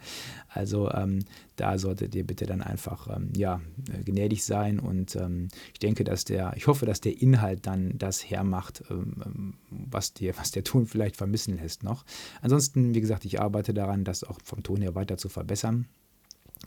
Also 0.50 0.90
ähm, 0.92 1.20
da 1.56 1.78
solltet 1.78 2.16
ihr 2.16 2.26
bitte 2.26 2.46
dann 2.46 2.62
einfach 2.62 3.16
ähm, 3.16 3.32
ja, 3.36 3.62
gnädig 4.06 4.44
sein. 4.44 4.80
Und 4.80 5.16
ähm, 5.16 5.50
ich 5.74 5.80
denke, 5.80 6.04
dass 6.04 6.26
der, 6.26 6.54
ich 6.56 6.68
hoffe, 6.68 6.86
dass 6.86 7.02
der 7.02 7.22
Inhalt 7.22 7.66
dann 7.66 7.98
das 7.98 8.30
hermacht, 8.30 8.84
ähm, 8.90 9.16
ähm, 9.26 9.54
was, 9.70 10.14
dir, 10.14 10.38
was 10.38 10.52
der 10.52 10.64
Ton 10.64 10.86
vielleicht 10.86 11.18
vermissen 11.18 11.58
lässt 11.58 11.84
noch. 11.84 12.06
Ansonsten, 12.42 12.94
wie 12.94 13.02
gesagt, 13.02 13.26
ich 13.26 13.42
arbeite 13.42 13.74
daran, 13.74 14.04
das 14.04 14.24
auch 14.24 14.40
vom 14.44 14.64
Ton 14.64 14.82
her 14.82 14.96
weiter 14.96 15.18
zu 15.18 15.30
verbessern. 15.30 15.86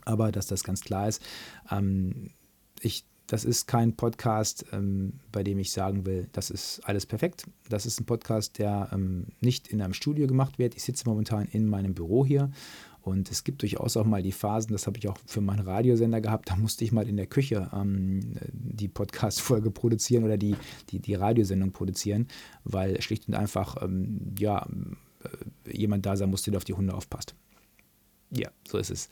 Aber 0.05 0.31
dass 0.31 0.47
das 0.47 0.63
ganz 0.63 0.81
klar 0.81 1.07
ist, 1.07 1.21
ähm, 1.71 2.31
ich 2.81 3.05
das 3.29 3.45
ist 3.45 3.67
kein 3.67 3.95
Podcast, 3.95 4.65
ähm, 4.71 5.13
bei 5.31 5.43
dem 5.43 5.59
ich 5.59 5.71
sagen 5.71 6.05
will, 6.05 6.27
das 6.31 6.49
ist 6.49 6.81
alles 6.83 7.05
perfekt. 7.05 7.45
Das 7.69 7.85
ist 7.85 8.01
ein 8.01 8.05
Podcast, 8.05 8.57
der 8.57 8.89
ähm, 8.91 9.27
nicht 9.39 9.67
in 9.67 9.81
einem 9.81 9.93
Studio 9.93 10.25
gemacht 10.25 10.57
wird. 10.57 10.75
Ich 10.75 10.83
sitze 10.83 11.07
momentan 11.07 11.45
in 11.45 11.67
meinem 11.67 11.93
Büro 11.93 12.25
hier 12.25 12.49
und 13.01 13.29
es 13.29 13.43
gibt 13.43 13.61
durchaus 13.61 13.97
auch 13.97 14.05
mal 14.05 14.23
die 14.23 14.31
Phasen, 14.31 14.71
das 14.71 14.87
habe 14.87 14.97
ich 14.97 15.07
auch 15.07 15.17
für 15.25 15.41
meinen 15.41 15.61
Radiosender 15.61 16.21
gehabt, 16.21 16.49
da 16.49 16.55
musste 16.55 16.83
ich 16.83 16.91
mal 16.91 17.07
in 17.07 17.17
der 17.17 17.27
Küche 17.27 17.69
ähm, 17.71 18.33
die 18.51 18.87
Podcast-Folge 18.87 19.71
produzieren 19.71 20.23
oder 20.23 20.37
die, 20.37 20.55
die, 20.89 20.99
die 20.99 21.13
Radiosendung 21.13 21.71
produzieren, 21.71 22.27
weil 22.63 22.99
schlicht 23.01 23.27
und 23.27 23.35
einfach 23.35 23.81
ähm, 23.81 24.35
ja, 24.37 24.67
äh, 25.23 25.77
jemand 25.77 26.05
da 26.05 26.17
sein 26.17 26.29
musste, 26.29 26.51
der 26.51 26.57
auf 26.57 26.65
die 26.65 26.73
Hunde 26.73 26.93
aufpasst. 26.93 27.35
Ja, 28.31 28.49
so 28.67 28.77
ist 28.77 28.91
es. 28.91 29.09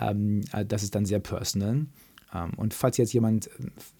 Ähm, 0.00 0.42
äh, 0.52 0.64
das 0.64 0.82
ist 0.82 0.94
dann 0.94 1.06
sehr 1.06 1.20
personal. 1.20 1.86
Ähm, 2.34 2.52
und 2.56 2.74
falls 2.74 2.96
jetzt 2.96 3.12
jemand 3.12 3.50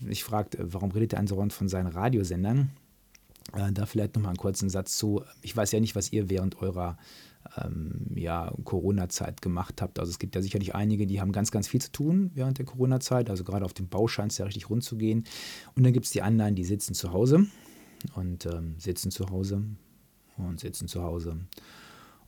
sich 0.01 0.25
fragt, 0.25 0.55
äh, 0.55 0.73
warum 0.73 0.91
redet 0.91 1.13
der 1.13 1.21
andauernd 1.21 1.53
von 1.53 1.69
seinen 1.69 1.89
Radiosendern, 1.89 2.71
äh, 3.55 3.73
da 3.73 3.87
vielleicht 3.87 4.15
nochmal 4.15 4.31
einen 4.31 4.39
kurzen 4.39 4.69
Satz 4.69 4.99
zu. 4.99 5.23
Ich 5.43 5.57
weiß 5.57 5.73
ja 5.73 5.81
nicht, 5.81 5.97
was 5.97 6.13
ihr 6.13 6.29
während 6.29 6.61
eurer 6.61 6.99
ähm, 7.57 8.07
ja, 8.15 8.53
Corona-Zeit 8.65 9.41
gemacht 9.41 9.81
habt. 9.81 9.99
Also 9.99 10.11
es 10.11 10.19
gibt 10.19 10.35
ja 10.35 10.43
sicherlich 10.43 10.75
einige, 10.75 11.07
die 11.07 11.21
haben 11.21 11.33
ganz, 11.33 11.51
ganz 11.51 11.69
viel 11.69 11.81
zu 11.81 11.93
tun 11.93 12.31
während 12.35 12.59
der 12.59 12.67
Corona-Zeit. 12.67 13.31
Also 13.31 13.45
gerade 13.45 13.65
auf 13.65 13.75
dem 13.75 13.89
Bau 13.89 14.09
scheint 14.09 14.33
es 14.33 14.39
ja 14.39 14.45
richtig 14.45 14.69
rund 14.71 14.85
zu 14.85 14.97
gehen. 14.97 15.25
Und 15.75 15.85
dann 15.85 15.93
gibt 15.93 16.07
es 16.07 16.13
die 16.13 16.23
anderen, 16.23 16.55
die 16.55 16.65
sitzen 16.65 16.95
zu 16.95 17.13
Hause 17.13 17.47
und 18.15 18.47
ähm, 18.47 18.75
sitzen 18.79 19.11
zu 19.11 19.31
Hause 19.31 19.65
und 20.37 20.61
sitzen 20.61 20.89
zu 20.89 21.03
Hause 21.03 21.39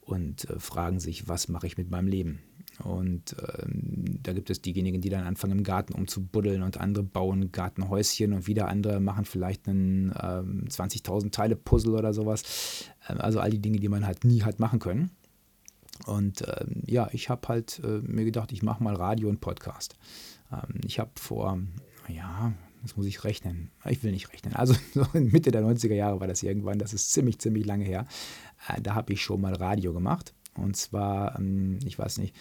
und 0.01 0.49
äh, 0.49 0.59
fragen 0.59 1.01
sich, 1.01 1.29
was 1.29 1.49
mache 1.49 1.67
ich 1.67 1.77
mit 1.77 1.91
meinem 1.91 2.09
Leben? 2.09 2.41
Und 2.83 3.37
ähm, 3.59 4.19
da 4.23 4.33
gibt 4.33 4.51
es 4.51 4.63
diejenigen, 4.63 5.01
die 5.01 5.11
dann 5.11 5.25
anfangen 5.27 5.59
im 5.59 5.65
Garten 5.65 5.95
umzubuddeln 5.95 6.63
und 6.63 6.79
andere 6.79 7.05
bauen 7.05 7.53
Gartenhäuschen 7.53 8.33
und 8.33 8.47
wieder 8.47 8.69
andere 8.69 9.01
machen 9.01 9.25
vielleicht 9.25 9.69
einen 9.69 10.15
ähm, 10.21 10.65
20.000 10.69 11.31
Teile 11.31 11.57
Puzzle 11.57 11.95
oder 11.95 12.15
sowas. 12.15 12.85
Ähm, 13.09 13.21
also 13.21 13.41
all 13.41 13.51
die 13.51 13.61
Dinge, 13.61 13.79
die 13.79 13.89
man 13.89 14.07
halt 14.07 14.25
nie 14.25 14.43
hat 14.43 14.61
machen 14.61 14.79
können. 14.79 15.11
Und 16.07 16.43
ähm, 16.49 16.83
ja, 16.87 17.09
ich 17.13 17.29
habe 17.29 17.49
halt 17.49 17.81
äh, 17.85 18.01
mir 18.03 18.25
gedacht, 18.25 18.53
ich 18.53 18.63
mache 18.63 18.83
mal 18.83 18.95
Radio 18.95 19.29
und 19.29 19.41
Podcast. 19.41 19.97
Ähm, 20.53 20.81
ich 20.85 20.99
habe 20.99 21.11
vor, 21.17 21.59
ja, 22.09 22.53
das 22.83 22.97
muss 22.97 23.07
ich 23.07 23.25
rechnen. 23.25 23.71
Ich 23.89 24.03
will 24.03 24.13
nicht 24.13 24.33
rechnen. 24.33 24.55
Also 24.55 24.75
so 24.95 25.07
Mitte 25.13 25.51
der 25.51 25.63
90er 25.63 25.95
Jahre 25.95 26.21
war 26.21 26.27
das 26.27 26.43
irgendwann. 26.43 26.79
Das 26.79 26.93
ist 26.93 27.13
ziemlich, 27.13 27.39
ziemlich 27.39 27.67
lange 27.67 27.85
her. 27.85 28.07
Äh, 28.69 28.81
da 28.81 28.95
habe 28.95 29.13
ich 29.13 29.23
schon 29.23 29.41
mal 29.41 29.55
Radio 29.55 29.93
gemacht. 29.93 30.35
Und 30.55 30.77
zwar, 30.77 31.39
ähm, 31.39 31.79
ich 31.85 31.99
weiß 31.99 32.19
nicht, 32.19 32.35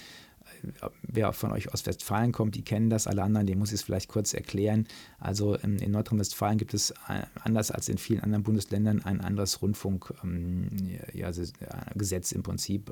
wer 1.04 1.34
von 1.34 1.52
euch 1.52 1.72
aus 1.74 1.86
Westfalen 1.86 2.32
kommt, 2.32 2.56
die 2.56 2.64
kennen 2.64 2.90
das, 2.90 3.06
alle 3.08 3.24
anderen, 3.24 3.48
den 3.48 3.60
muss 3.60 3.70
ich 3.70 3.76
es 3.76 3.84
vielleicht 3.84 4.10
kurz 4.10 4.34
erklären. 4.34 4.88
Also 5.20 5.58
ähm, 5.64 5.78
in 5.78 5.92
Nordrhein-Westfalen 5.92 6.58
gibt 6.58 6.74
es 6.74 6.92
äh, 6.92 7.24
anders 7.44 7.72
als 7.72 7.90
in 7.90 7.98
vielen 7.98 8.22
anderen 8.22 8.44
Bundesländern 8.44 9.04
ein 9.04 9.20
anderes 9.22 9.62
Rundfunkgesetz 9.62 12.32
im 12.32 12.44
Prinzip 12.44 12.92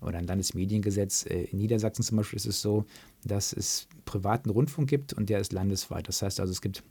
oder 0.00 0.18
ein 0.18 0.26
Landesmediengesetz. 0.26 1.22
In 1.22 1.58
Niedersachsen 1.58 2.02
zum 2.02 2.16
Beispiel 2.18 2.36
ist 2.36 2.46
es 2.46 2.60
so, 2.60 2.84
dass 3.24 3.52
es 3.52 3.88
privaten 4.04 4.50
Rundfunk 4.50 4.88
gibt 4.88 5.12
und 5.12 5.30
der 5.30 5.40
ist 5.40 5.52
landesweit. 5.52 6.08
Das 6.08 6.22
heißt 6.22 6.40
also, 6.40 6.52
es 6.52 6.60
gibt 6.60 6.82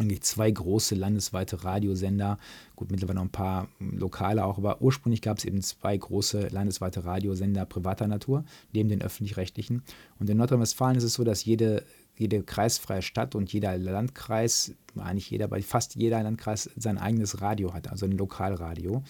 eigentlich 0.00 0.22
zwei 0.22 0.50
große 0.50 0.94
landesweite 0.94 1.64
Radiosender, 1.64 2.38
gut, 2.76 2.90
mittlerweile 2.90 3.16
noch 3.16 3.24
ein 3.24 3.30
paar 3.30 3.68
lokale 3.78 4.44
auch, 4.44 4.58
aber 4.58 4.80
ursprünglich 4.82 5.22
gab 5.22 5.38
es 5.38 5.44
eben 5.44 5.62
zwei 5.62 5.96
große 5.96 6.48
landesweite 6.48 7.04
Radiosender 7.04 7.64
privater 7.64 8.06
Natur, 8.06 8.44
neben 8.72 8.88
den 8.88 9.02
öffentlich-rechtlichen. 9.02 9.82
Und 10.18 10.30
in 10.30 10.36
Nordrhein-Westfalen 10.36 10.96
ist 10.96 11.04
es 11.04 11.14
so, 11.14 11.24
dass 11.24 11.44
jede, 11.44 11.84
jede 12.16 12.42
kreisfreie 12.42 13.02
Stadt 13.02 13.34
und 13.34 13.52
jeder 13.52 13.76
Landkreis, 13.78 14.72
eigentlich 14.96 15.30
jeder, 15.30 15.48
bei 15.48 15.62
fast 15.62 15.94
jeder 15.94 16.22
Landkreis 16.22 16.70
sein 16.76 16.98
eigenes 16.98 17.40
Radio 17.40 17.74
hat, 17.74 17.90
also 17.90 18.06
ein 18.06 18.12
Lokalradio. 18.12 19.02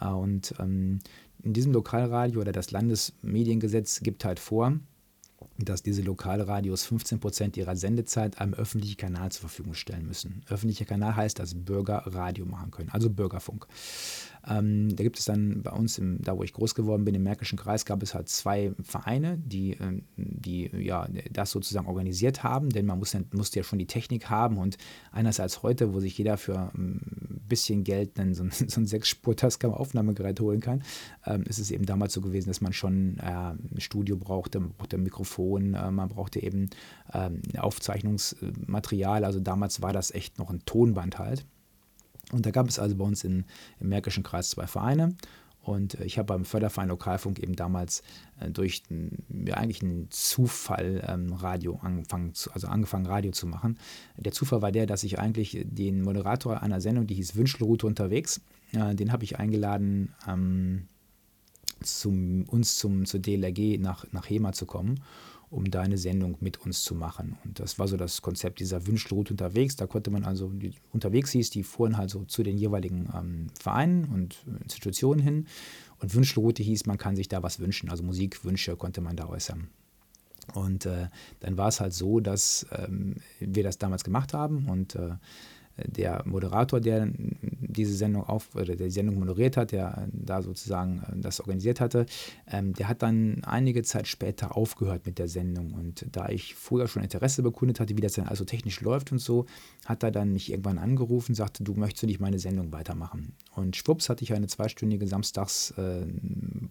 Äh, 0.00 0.08
und 0.08 0.54
ähm, 0.58 1.00
in 1.42 1.52
diesem 1.52 1.72
Lokalradio 1.72 2.40
oder 2.40 2.52
das 2.52 2.70
Landesmediengesetz 2.70 4.00
gibt 4.00 4.24
halt 4.24 4.38
vor, 4.38 4.78
dass 5.64 5.82
diese 5.82 6.02
Lokalradios 6.02 6.84
15 6.84 7.20
Prozent 7.20 7.56
ihrer 7.56 7.76
Sendezeit 7.76 8.40
einem 8.40 8.54
öffentlichen 8.54 8.96
Kanal 8.96 9.32
zur 9.32 9.42
Verfügung 9.42 9.74
stellen 9.74 10.06
müssen. 10.06 10.42
Öffentlicher 10.48 10.84
Kanal 10.84 11.16
heißt, 11.16 11.38
dass 11.38 11.54
Bürger 11.54 12.02
Radio 12.06 12.46
machen 12.46 12.70
können, 12.70 12.90
also 12.90 13.10
Bürgerfunk. 13.10 13.66
Ähm, 14.48 14.94
da 14.96 15.04
gibt 15.04 15.18
es 15.18 15.24
dann 15.24 15.62
bei 15.62 15.70
uns, 15.70 15.98
im, 15.98 16.20
da 16.20 16.36
wo 16.36 16.42
ich 16.42 16.52
groß 16.52 16.74
geworden 16.74 17.04
bin, 17.04 17.14
im 17.14 17.22
Märkischen 17.22 17.58
Kreis, 17.58 17.84
gab 17.84 18.02
es 18.02 18.14
halt 18.14 18.28
zwei 18.28 18.72
Vereine, 18.82 19.38
die, 19.38 19.72
ähm, 19.80 20.02
die 20.16 20.70
ja, 20.76 21.06
das 21.30 21.50
sozusagen 21.52 21.86
organisiert 21.86 22.42
haben, 22.42 22.70
denn 22.70 22.86
man 22.86 22.98
muss, 22.98 23.16
musste 23.32 23.60
ja 23.60 23.64
schon 23.64 23.78
die 23.78 23.86
Technik 23.86 24.30
haben 24.30 24.58
und 24.58 24.78
einerseits 25.12 25.62
heute, 25.62 25.94
wo 25.94 26.00
sich 26.00 26.18
jeder 26.18 26.36
für 26.36 26.58
ein 26.58 26.72
ähm, 26.74 27.40
bisschen 27.48 27.84
Geld 27.84 28.18
dann 28.18 28.34
so 28.34 28.44
ein, 28.44 28.50
so 28.68 28.80
ein 28.80 28.86
Sechs-Spur-Tascam-Aufnahmegerät 28.86 30.40
holen 30.40 30.60
kann, 30.60 30.82
ähm, 31.26 31.42
ist 31.44 31.58
es 31.58 31.70
eben 31.70 31.86
damals 31.86 32.12
so 32.12 32.20
gewesen, 32.20 32.48
dass 32.48 32.60
man 32.60 32.72
schon 32.72 33.18
äh, 33.18 33.22
ein 33.22 33.78
Studio 33.78 34.16
brauchte, 34.16 34.58
man 34.58 34.72
brauchte 34.72 34.96
ein 34.96 35.02
Mikrofon, 35.02 35.51
äh, 35.58 35.90
man 35.90 36.08
brauchte 36.08 36.42
eben 36.42 36.70
äh, 37.12 37.30
Aufzeichnungsmaterial, 37.58 39.24
also 39.24 39.40
damals 39.40 39.82
war 39.82 39.92
das 39.92 40.10
echt 40.10 40.38
noch 40.38 40.50
ein 40.50 40.64
Tonband 40.64 41.18
halt. 41.18 41.44
Und 42.32 42.46
da 42.46 42.50
gab 42.50 42.68
es 42.68 42.78
also 42.78 42.96
bei 42.96 43.04
uns 43.04 43.24
in, 43.24 43.44
im 43.80 43.88
Märkischen 43.88 44.22
Kreis 44.22 44.50
zwei 44.50 44.66
Vereine. 44.66 45.14
Und 45.62 45.98
äh, 46.00 46.04
ich 46.04 46.18
habe 46.18 46.26
beim 46.26 46.44
Förderverein 46.44 46.88
Lokalfunk 46.88 47.38
eben 47.38 47.54
damals 47.54 48.02
äh, 48.40 48.50
durch 48.50 48.82
ja, 48.90 49.54
eigentlich 49.54 49.82
einen 49.82 50.08
Zufall 50.10 51.04
ähm, 51.06 51.32
Radio 51.32 51.78
angefangen, 51.82 52.34
zu, 52.34 52.50
also 52.52 52.66
angefangen 52.66 53.06
Radio 53.06 53.32
zu 53.32 53.46
machen. 53.46 53.78
Der 54.16 54.32
Zufall 54.32 54.62
war 54.62 54.72
der, 54.72 54.86
dass 54.86 55.04
ich 55.04 55.18
eigentlich 55.18 55.64
den 55.64 56.02
Moderator 56.02 56.62
einer 56.62 56.80
Sendung, 56.80 57.06
die 57.06 57.14
hieß 57.14 57.36
Wünschelroute 57.36 57.86
unterwegs, 57.86 58.40
äh, 58.72 58.94
den 58.94 59.12
habe 59.12 59.24
ich 59.24 59.38
eingeladen, 59.38 60.14
ähm, 60.26 60.88
zum, 61.80 62.44
uns 62.44 62.78
zum, 62.78 63.06
zur 63.06 63.20
DLRG 63.20 63.78
nach, 63.80 64.06
nach 64.12 64.28
Hema 64.28 64.52
zu 64.52 64.66
kommen 64.66 65.00
um 65.52 65.70
deine 65.70 65.98
Sendung 65.98 66.36
mit 66.40 66.58
uns 66.64 66.82
zu 66.82 66.94
machen. 66.94 67.36
Und 67.44 67.60
das 67.60 67.78
war 67.78 67.86
so 67.86 67.98
das 67.98 68.22
Konzept 68.22 68.58
dieser 68.58 68.86
Wünschelroute 68.86 69.34
unterwegs. 69.34 69.76
Da 69.76 69.86
konnte 69.86 70.10
man 70.10 70.24
also, 70.24 70.48
die 70.48 70.72
unterwegs 70.92 71.30
hieß, 71.30 71.50
die 71.50 71.62
fuhren 71.62 71.98
halt 71.98 72.10
so 72.10 72.24
zu 72.24 72.42
den 72.42 72.56
jeweiligen 72.56 73.10
ähm, 73.14 73.46
Vereinen 73.60 74.06
und 74.06 74.44
Institutionen 74.62 75.20
hin. 75.20 75.46
Und 76.00 76.14
Wünschelroute 76.14 76.62
hieß, 76.62 76.86
man 76.86 76.96
kann 76.96 77.16
sich 77.16 77.28
da 77.28 77.42
was 77.42 77.60
wünschen. 77.60 77.90
Also 77.90 78.02
Musikwünsche 78.02 78.76
konnte 78.76 79.02
man 79.02 79.14
da 79.14 79.28
äußern. 79.28 79.68
Und 80.54 80.86
äh, 80.86 81.08
dann 81.40 81.58
war 81.58 81.68
es 81.68 81.80
halt 81.80 81.92
so, 81.92 82.20
dass 82.20 82.66
ähm, 82.72 83.16
wir 83.38 83.62
das 83.62 83.78
damals 83.78 84.04
gemacht 84.04 84.32
haben 84.32 84.68
und 84.68 84.94
äh, 84.96 85.16
der 85.76 86.22
Moderator, 86.26 86.80
der 86.80 87.08
diese 87.72 87.94
Sendung 87.94 88.24
auf 88.24 88.54
oder 88.54 88.76
der 88.76 88.86
die 88.86 88.90
Sendung 88.90 89.18
moderiert 89.18 89.56
hat, 89.56 89.72
der 89.72 90.08
da 90.12 90.42
sozusagen 90.42 91.02
äh, 91.08 91.20
das 91.20 91.40
organisiert 91.40 91.80
hatte, 91.80 92.06
ähm, 92.46 92.74
der 92.74 92.88
hat 92.88 93.02
dann 93.02 93.42
einige 93.44 93.82
Zeit 93.82 94.06
später 94.06 94.56
aufgehört 94.56 95.06
mit 95.06 95.18
der 95.18 95.28
Sendung. 95.28 95.72
Und 95.72 96.06
da 96.12 96.28
ich 96.28 96.54
vorher 96.54 96.88
schon 96.88 97.02
Interesse 97.02 97.42
bekundet 97.42 97.80
hatte, 97.80 97.96
wie 97.96 98.00
das 98.00 98.14
dann 98.14 98.26
also 98.26 98.44
technisch 98.44 98.80
läuft 98.80 99.12
und 99.12 99.18
so, 99.18 99.46
hat 99.86 100.02
er 100.02 100.10
dann 100.10 100.32
mich 100.32 100.50
irgendwann 100.50 100.78
angerufen, 100.78 101.34
sagte, 101.34 101.64
du 101.64 101.74
möchtest 101.74 102.04
nicht 102.04 102.20
meine 102.20 102.38
Sendung 102.38 102.72
weitermachen. 102.72 103.34
Und 103.54 103.76
schwupps 103.76 104.08
hatte 104.08 104.22
ich 104.24 104.32
eine 104.34 104.46
zweistündige 104.46 105.06
Samstags 105.06 105.72
äh, 105.72 106.06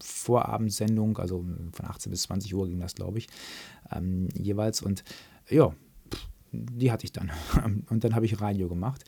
Vorabendsendung, 0.02 1.18
also 1.18 1.46
von 1.74 1.86
18 1.86 2.12
bis 2.12 2.24
20 2.24 2.54
Uhr 2.54 2.68
ging 2.68 2.80
das, 2.80 2.96
glaube 2.96 3.18
ich, 3.18 3.28
ähm, 3.92 4.30
jeweils. 4.38 4.82
Und 4.82 5.04
ja, 5.50 5.74
die 6.52 6.92
hatte 6.92 7.06
ich 7.06 7.12
dann. 7.12 7.32
Und 7.90 8.04
dann 8.04 8.16
habe 8.16 8.26
ich 8.26 8.42
Radio 8.42 8.68
gemacht 8.68 9.04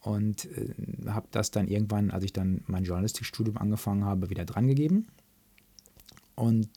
und 0.00 0.46
äh, 0.56 0.74
habe 1.08 1.26
das 1.32 1.50
dann 1.50 1.66
irgendwann, 1.66 2.10
als 2.12 2.24
ich 2.24 2.32
dann 2.32 2.62
mein 2.66 2.84
Journalistikstudium 2.84 3.56
angefangen 3.56 4.04
habe, 4.04 4.30
wieder 4.30 4.44
drangegeben 4.44 5.08
und 6.36 6.68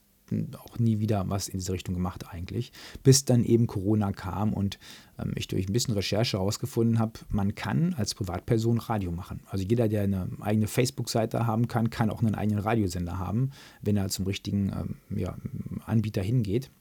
auch 0.58 0.80
nie 0.80 1.00
wieder 1.00 1.25
was 1.27 1.48
in 1.48 1.60
diese 1.60 1.74
Richtung 1.74 1.94
gemacht 1.94 2.25
eigentlich, 2.30 2.72
bis 3.03 3.25
dann 3.25 3.44
eben 3.44 3.68
Corona 3.68 4.12
kam 4.12 4.53
und 4.53 4.80
ähm, 5.20 5.34
ich 5.36 5.48
durch 5.48 5.68
ein 5.68 5.74
bisschen 5.74 5.94
Recherche 5.94 6.38
herausgefunden 6.38 7.00
habe, 7.00 7.20
man 7.30 7.53
kann 7.53 7.94
als 7.96 8.15
Privatperson 8.15 8.77
Radio 8.77 9.12
machen. 9.12 9.41
Also 9.50 9.65
jeder, 9.65 9.89
der 9.89 10.03
eine 10.03 10.30
eigene 10.39 10.68
Facebook-Seite 10.68 11.46
haben 11.48 11.68
kann, 11.68 11.89
kann 11.89 12.10
auch 12.10 12.22
einen 12.22 12.36
eigenen 12.36 12.60
Radiosender 12.60 13.20
haben, 13.20 13.51
wenn 13.82 13.98
er 13.98 14.10
zum 14.10 14.25
richtigen 14.25 14.72
ähm, 15.10 15.18
ja, 15.18 15.36
Anbieter 15.86 16.22
hingeht. 16.22 16.72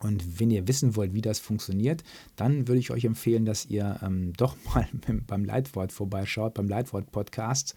Und 0.00 0.40
wenn 0.40 0.50
ihr 0.50 0.66
wissen 0.68 0.96
wollt, 0.96 1.14
wie 1.14 1.20
das 1.20 1.38
funktioniert, 1.38 2.02
dann 2.36 2.68
würde 2.68 2.80
ich 2.80 2.90
euch 2.90 3.04
empfehlen, 3.04 3.44
dass 3.44 3.66
ihr 3.66 4.00
ähm, 4.02 4.32
doch 4.36 4.56
mal 4.74 4.88
beim 5.26 5.44
Leitwort 5.44 5.92
vorbeischaut, 5.92 6.54
beim 6.54 6.68
Leitwort 6.68 7.10
Podcast 7.12 7.74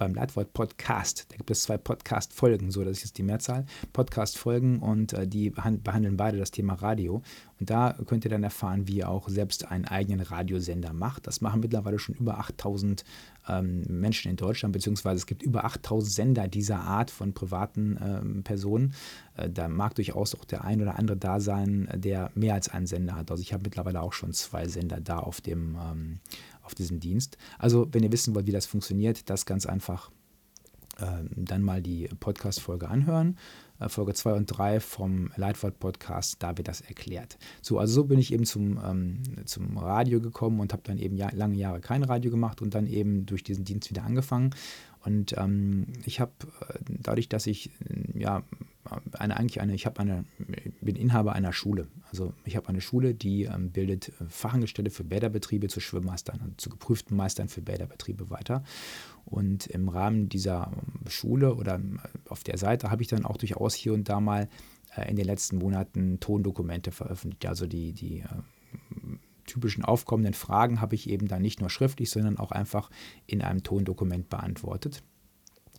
beim 0.00 0.14
Leitwort 0.14 0.54
Podcast. 0.54 1.26
Da 1.28 1.36
gibt 1.36 1.50
es 1.50 1.62
zwei 1.62 1.76
Podcast-Folgen, 1.76 2.70
so 2.70 2.82
das 2.82 2.96
ist 2.96 3.04
jetzt 3.04 3.18
die 3.18 3.22
Mehrzahl. 3.22 3.66
Podcast-Folgen 3.92 4.78
und 4.78 5.12
äh, 5.12 5.28
die 5.28 5.50
behandeln 5.50 6.16
beide 6.16 6.38
das 6.38 6.50
Thema 6.50 6.72
Radio. 6.72 7.22
Und 7.60 7.68
da 7.68 7.94
könnt 8.06 8.24
ihr 8.24 8.30
dann 8.30 8.42
erfahren, 8.42 8.88
wie 8.88 8.96
ihr 8.96 9.10
auch 9.10 9.28
selbst 9.28 9.70
einen 9.70 9.84
eigenen 9.84 10.22
Radiosender 10.22 10.94
macht. 10.94 11.26
Das 11.26 11.42
machen 11.42 11.60
mittlerweile 11.60 11.98
schon 11.98 12.14
über 12.14 12.38
8000 12.38 13.04
ähm, 13.46 13.82
Menschen 13.88 14.30
in 14.30 14.38
Deutschland, 14.38 14.72
beziehungsweise 14.72 15.18
es 15.18 15.26
gibt 15.26 15.42
über 15.42 15.66
8000 15.66 16.10
Sender 16.10 16.48
dieser 16.48 16.80
Art 16.80 17.10
von 17.10 17.34
privaten 17.34 17.98
ähm, 18.02 18.42
Personen. 18.42 18.94
Äh, 19.36 19.50
da 19.50 19.68
mag 19.68 19.94
durchaus 19.96 20.34
auch 20.34 20.46
der 20.46 20.64
ein 20.64 20.80
oder 20.80 20.98
andere 20.98 21.18
da 21.18 21.40
sein, 21.40 21.90
der 21.94 22.30
mehr 22.34 22.54
als 22.54 22.70
einen 22.70 22.86
Sender 22.86 23.16
hat. 23.16 23.30
Also 23.30 23.42
ich 23.42 23.52
habe 23.52 23.64
mittlerweile 23.64 24.00
auch 24.00 24.14
schon 24.14 24.32
zwei 24.32 24.66
Sender 24.66 24.98
da 24.98 25.18
auf 25.18 25.42
dem 25.42 25.76
ähm, 25.78 26.20
auf 26.70 26.74
diesem 26.76 27.00
Dienst. 27.00 27.36
Also, 27.58 27.88
wenn 27.90 28.04
ihr 28.04 28.12
wissen 28.12 28.34
wollt, 28.34 28.46
wie 28.46 28.52
das 28.52 28.66
funktioniert, 28.66 29.28
das 29.28 29.44
ganz 29.44 29.66
einfach 29.66 30.10
äh, 30.98 31.24
dann 31.34 31.62
mal 31.62 31.82
die 31.82 32.08
Podcast-Folge 32.20 32.88
anhören. 32.88 33.36
Äh, 33.80 33.88
Folge 33.88 34.14
2 34.14 34.34
und 34.34 34.46
3 34.46 34.78
vom 34.78 35.30
Leitwort-Podcast, 35.36 36.36
da 36.40 36.56
wird 36.56 36.68
das 36.68 36.80
erklärt. 36.80 37.38
So, 37.60 37.78
also 37.78 37.92
so 37.94 38.04
bin 38.04 38.20
ich 38.20 38.32
eben 38.32 38.44
zum, 38.44 38.78
ähm, 38.84 39.22
zum 39.46 39.76
Radio 39.78 40.20
gekommen 40.20 40.60
und 40.60 40.72
habe 40.72 40.82
dann 40.84 40.98
eben 40.98 41.16
ja, 41.16 41.30
lange 41.32 41.56
Jahre 41.56 41.80
kein 41.80 42.04
Radio 42.04 42.30
gemacht 42.30 42.62
und 42.62 42.74
dann 42.74 42.86
eben 42.86 43.26
durch 43.26 43.42
diesen 43.42 43.64
Dienst 43.64 43.90
wieder 43.90 44.04
angefangen. 44.04 44.54
Und 45.04 45.34
ähm, 45.38 45.88
ich 46.04 46.20
habe 46.20 46.32
äh, 46.68 46.78
dadurch, 46.86 47.28
dass 47.28 47.46
ich 47.46 47.70
ja 48.14 48.44
eine, 49.12 49.36
eigentlich 49.36 49.60
eine, 49.60 49.74
ich 49.74 49.86
habe 49.86 50.00
eine, 50.00 50.24
bin 50.80 50.96
Inhaber 50.96 51.32
einer 51.32 51.52
Schule. 51.52 51.88
Also 52.10 52.32
ich 52.44 52.56
habe 52.56 52.68
eine 52.68 52.80
Schule, 52.80 53.14
die 53.14 53.44
ähm, 53.44 53.70
bildet 53.70 54.08
äh, 54.08 54.24
Fachangestellte 54.28 54.90
für 54.90 55.04
Bäderbetriebe 55.04 55.68
zu 55.68 55.80
Schwimmmeistern 55.80 56.40
und 56.40 56.60
zu 56.60 56.70
geprüften 56.70 57.16
Meistern 57.16 57.48
für 57.48 57.62
Bäderbetriebe 57.62 58.30
weiter. 58.30 58.62
Und 59.24 59.66
im 59.66 59.88
Rahmen 59.88 60.28
dieser 60.28 60.72
ähm, 60.72 61.08
Schule 61.08 61.54
oder 61.54 61.76
äh, 61.76 62.28
auf 62.28 62.44
der 62.44 62.58
Seite 62.58 62.90
habe 62.90 63.02
ich 63.02 63.08
dann 63.08 63.24
auch 63.24 63.36
durchaus 63.36 63.74
hier 63.74 63.94
und 63.94 64.08
da 64.08 64.20
mal 64.20 64.48
äh, 64.96 65.08
in 65.08 65.16
den 65.16 65.26
letzten 65.26 65.58
Monaten 65.58 66.20
Tondokumente 66.20 66.90
veröffentlicht. 66.92 67.46
Also 67.46 67.66
die, 67.66 67.92
die 67.92 68.20
äh, 68.20 68.26
typischen 69.46 69.84
aufkommenden 69.84 70.34
Fragen 70.34 70.80
habe 70.80 70.94
ich 70.94 71.08
eben 71.08 71.28
dann 71.28 71.42
nicht 71.42 71.60
nur 71.60 71.70
schriftlich, 71.70 72.10
sondern 72.10 72.38
auch 72.38 72.52
einfach 72.52 72.90
in 73.26 73.42
einem 73.42 73.62
Tondokument 73.62 74.28
beantwortet. 74.28 75.02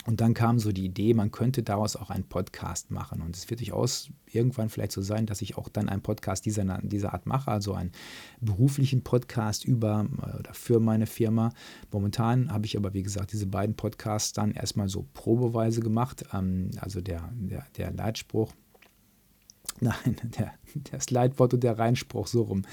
Und 0.06 0.20
dann 0.20 0.34
kam 0.34 0.58
so 0.58 0.72
die 0.72 0.86
Idee, 0.86 1.14
man 1.14 1.32
könnte 1.32 1.62
daraus 1.62 1.96
auch 1.96 2.10
einen 2.10 2.24
Podcast 2.24 2.90
machen. 2.90 3.22
Und 3.22 3.36
es 3.36 3.50
wird 3.50 3.60
durchaus 3.60 4.10
irgendwann 4.26 4.70
vielleicht 4.70 4.94
so 4.94 5.02
sein, 5.02 5.28
dass 5.28 5.44
ich 5.44 5.58
auch 5.58 5.70
dann 5.70 5.90
einen 5.90 6.02
Podcast 6.02 6.46
dieser, 6.46 6.80
dieser 6.82 7.14
Art 7.14 7.28
mache, 7.28 7.52
also 7.52 7.74
einen 7.74 7.92
beruflichen 8.40 9.04
Podcast 9.04 9.64
über 9.64 10.08
äh, 10.18 10.40
oder 10.40 10.54
für 10.54 10.80
meine 10.80 11.06
Firma. 11.06 11.52
Momentan 11.92 12.52
habe 12.52 12.66
ich 12.66 12.78
aber, 12.78 12.94
wie 12.96 13.04
gesagt, 13.04 13.32
diese 13.32 13.46
beiden 13.46 13.76
Podcasts 13.76 14.34
dann 14.34 14.54
erstmal 14.54 14.90
so 14.90 15.06
probeweise 15.14 15.82
gemacht. 15.82 16.26
Ähm, 16.34 16.72
also 16.80 17.02
der, 17.02 17.30
der, 17.34 17.66
der 17.78 17.92
Leitspruch 17.92 18.52
Nein, 19.80 20.18
der, 20.38 20.54
das 20.92 21.10
Leitwort 21.10 21.54
und 21.54 21.64
der 21.64 21.78
Reinspruch 21.78 22.28
so 22.28 22.44
rum. 22.44 22.64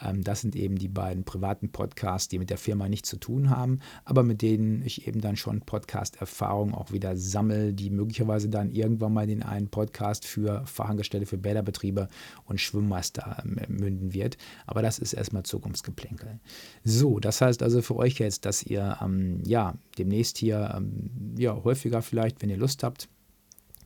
Ähm, 0.00 0.22
das 0.22 0.40
sind 0.40 0.56
eben 0.56 0.76
die 0.76 0.88
beiden 0.88 1.24
privaten 1.24 1.70
Podcasts, 1.70 2.28
die 2.28 2.38
mit 2.38 2.50
der 2.50 2.58
Firma 2.58 2.88
nichts 2.88 3.08
zu 3.08 3.16
tun 3.16 3.50
haben, 3.50 3.80
aber 4.04 4.22
mit 4.22 4.42
denen 4.42 4.82
ich 4.82 5.06
eben 5.06 5.20
dann 5.20 5.36
schon 5.36 5.60
Podcast-Erfahrung 5.60 6.74
auch 6.74 6.92
wieder 6.92 7.16
sammle, 7.16 7.72
die 7.72 7.90
möglicherweise 7.90 8.48
dann 8.48 8.70
irgendwann 8.70 9.12
mal 9.12 9.28
in 9.28 9.42
einen 9.42 9.68
Podcast 9.68 10.26
für 10.26 10.64
Fachangestellte 10.66 11.26
für 11.26 11.38
Bäderbetriebe 11.38 12.08
und 12.44 12.60
Schwimmmeister 12.60 13.42
ähm, 13.44 13.58
münden 13.68 14.12
wird. 14.12 14.36
Aber 14.66 14.82
das 14.82 14.98
ist 14.98 15.12
erstmal 15.12 15.44
Zukunftsgeplänkel. 15.44 16.40
So, 16.84 17.20
das 17.20 17.40
heißt 17.40 17.62
also 17.62 17.82
für 17.82 17.96
euch 17.96 18.18
jetzt, 18.18 18.44
dass 18.44 18.62
ihr 18.62 18.98
ähm, 19.02 19.42
ja 19.44 19.74
demnächst 19.98 20.38
hier 20.38 20.74
ähm, 20.76 21.10
ja 21.38 21.62
häufiger 21.64 22.02
vielleicht, 22.02 22.42
wenn 22.42 22.50
ihr 22.50 22.56
Lust 22.56 22.82
habt, 22.82 23.08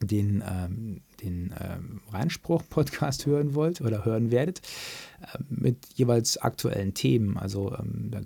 den, 0.06 0.42
ähm, 0.46 1.00
den 1.22 1.54
ähm, 1.60 2.00
Reinspruch-Podcast 2.12 3.26
hören 3.26 3.54
wollt 3.54 3.80
oder 3.80 4.04
hören 4.04 4.30
werdet, 4.30 4.60
äh, 5.20 5.38
mit 5.48 5.86
jeweils 5.94 6.38
aktuellen 6.38 6.94
Themen. 6.94 7.36
Also 7.36 7.74
ähm, 7.78 8.10
da 8.10 8.20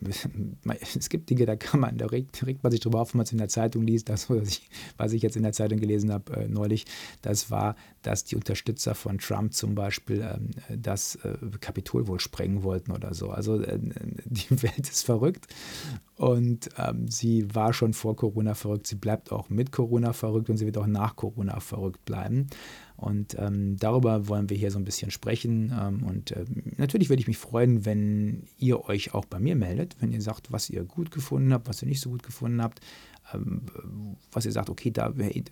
es 0.80 1.08
gibt 1.08 1.30
Dinge, 1.30 1.46
da 1.46 1.56
kann 1.56 1.80
man, 1.80 1.98
da 1.98 2.06
regt, 2.06 2.46
regt 2.46 2.62
man 2.62 2.70
sich 2.70 2.80
drüber 2.80 3.00
auf, 3.00 3.14
wenn 3.14 3.18
man 3.18 3.24
es 3.24 3.32
in 3.32 3.38
der 3.38 3.48
Zeitung 3.48 3.82
liest. 3.82 4.08
Das, 4.08 4.30
was 4.30 4.48
ich, 4.48 4.68
was 4.96 5.12
ich 5.12 5.22
jetzt 5.22 5.36
in 5.36 5.42
der 5.42 5.52
Zeitung 5.52 5.80
gelesen 5.80 6.12
habe 6.12 6.36
äh, 6.36 6.48
neulich, 6.48 6.86
das 7.22 7.50
war, 7.50 7.76
dass 8.02 8.24
die 8.24 8.36
Unterstützer 8.36 8.94
von 8.94 9.18
Trump 9.18 9.54
zum 9.54 9.74
Beispiel 9.74 10.20
ähm, 10.20 10.50
das 10.80 11.16
äh, 11.16 11.36
Kapitol 11.60 12.06
wohl 12.06 12.20
sprengen 12.20 12.62
wollten 12.62 12.92
oder 12.92 13.14
so. 13.14 13.30
Also 13.30 13.60
äh, 13.60 13.78
die 14.24 14.50
Welt 14.62 14.88
ist 14.88 15.04
verrückt 15.04 15.46
und 16.16 16.68
ähm, 16.78 17.08
sie 17.08 17.54
war 17.54 17.72
schon 17.72 17.94
vor 17.94 18.16
Corona 18.16 18.54
verrückt, 18.54 18.86
sie 18.86 18.96
bleibt 18.96 19.30
auch 19.32 19.50
mit 19.50 19.72
Corona 19.72 20.12
verrückt 20.12 20.50
und 20.50 20.56
sie 20.56 20.66
wird 20.66 20.78
auch 20.78 20.86
nach 20.86 21.16
Corona 21.16 21.60
verrückt 21.60 22.04
bleiben. 22.04 22.48
Und 22.96 23.36
ähm, 23.38 23.76
darüber 23.76 24.26
wollen 24.26 24.50
wir 24.50 24.56
hier 24.56 24.72
so 24.72 24.78
ein 24.80 24.84
bisschen 24.84 25.12
sprechen. 25.12 25.72
Ähm, 25.80 26.02
und 26.02 26.32
äh, 26.32 26.44
natürlich 26.76 27.08
würde 27.08 27.20
ich 27.20 27.28
mich 27.28 27.38
freuen, 27.38 27.84
wenn 27.84 28.42
ihr 28.58 28.88
euch 28.88 29.14
auch 29.14 29.24
bei 29.24 29.38
mir 29.38 29.54
meldet, 29.54 29.96
wenn 30.00 30.10
ihr 30.10 30.20
sagt, 30.20 30.50
was 30.50 30.68
ihr 30.68 30.82
gut 30.82 31.12
gefunden 31.12 31.52
habt, 31.52 31.68
was 31.68 31.80
ihr 31.80 31.88
nicht 31.88 32.00
so 32.00 32.10
gut 32.10 32.24
gefunden 32.24 32.60
habt. 32.60 32.80
Ähm, 33.34 33.62
was 34.32 34.44
ihr 34.46 34.52
sagt, 34.52 34.70
okay, 34.70 34.90
da, 34.90 35.12
hey, 35.16 35.44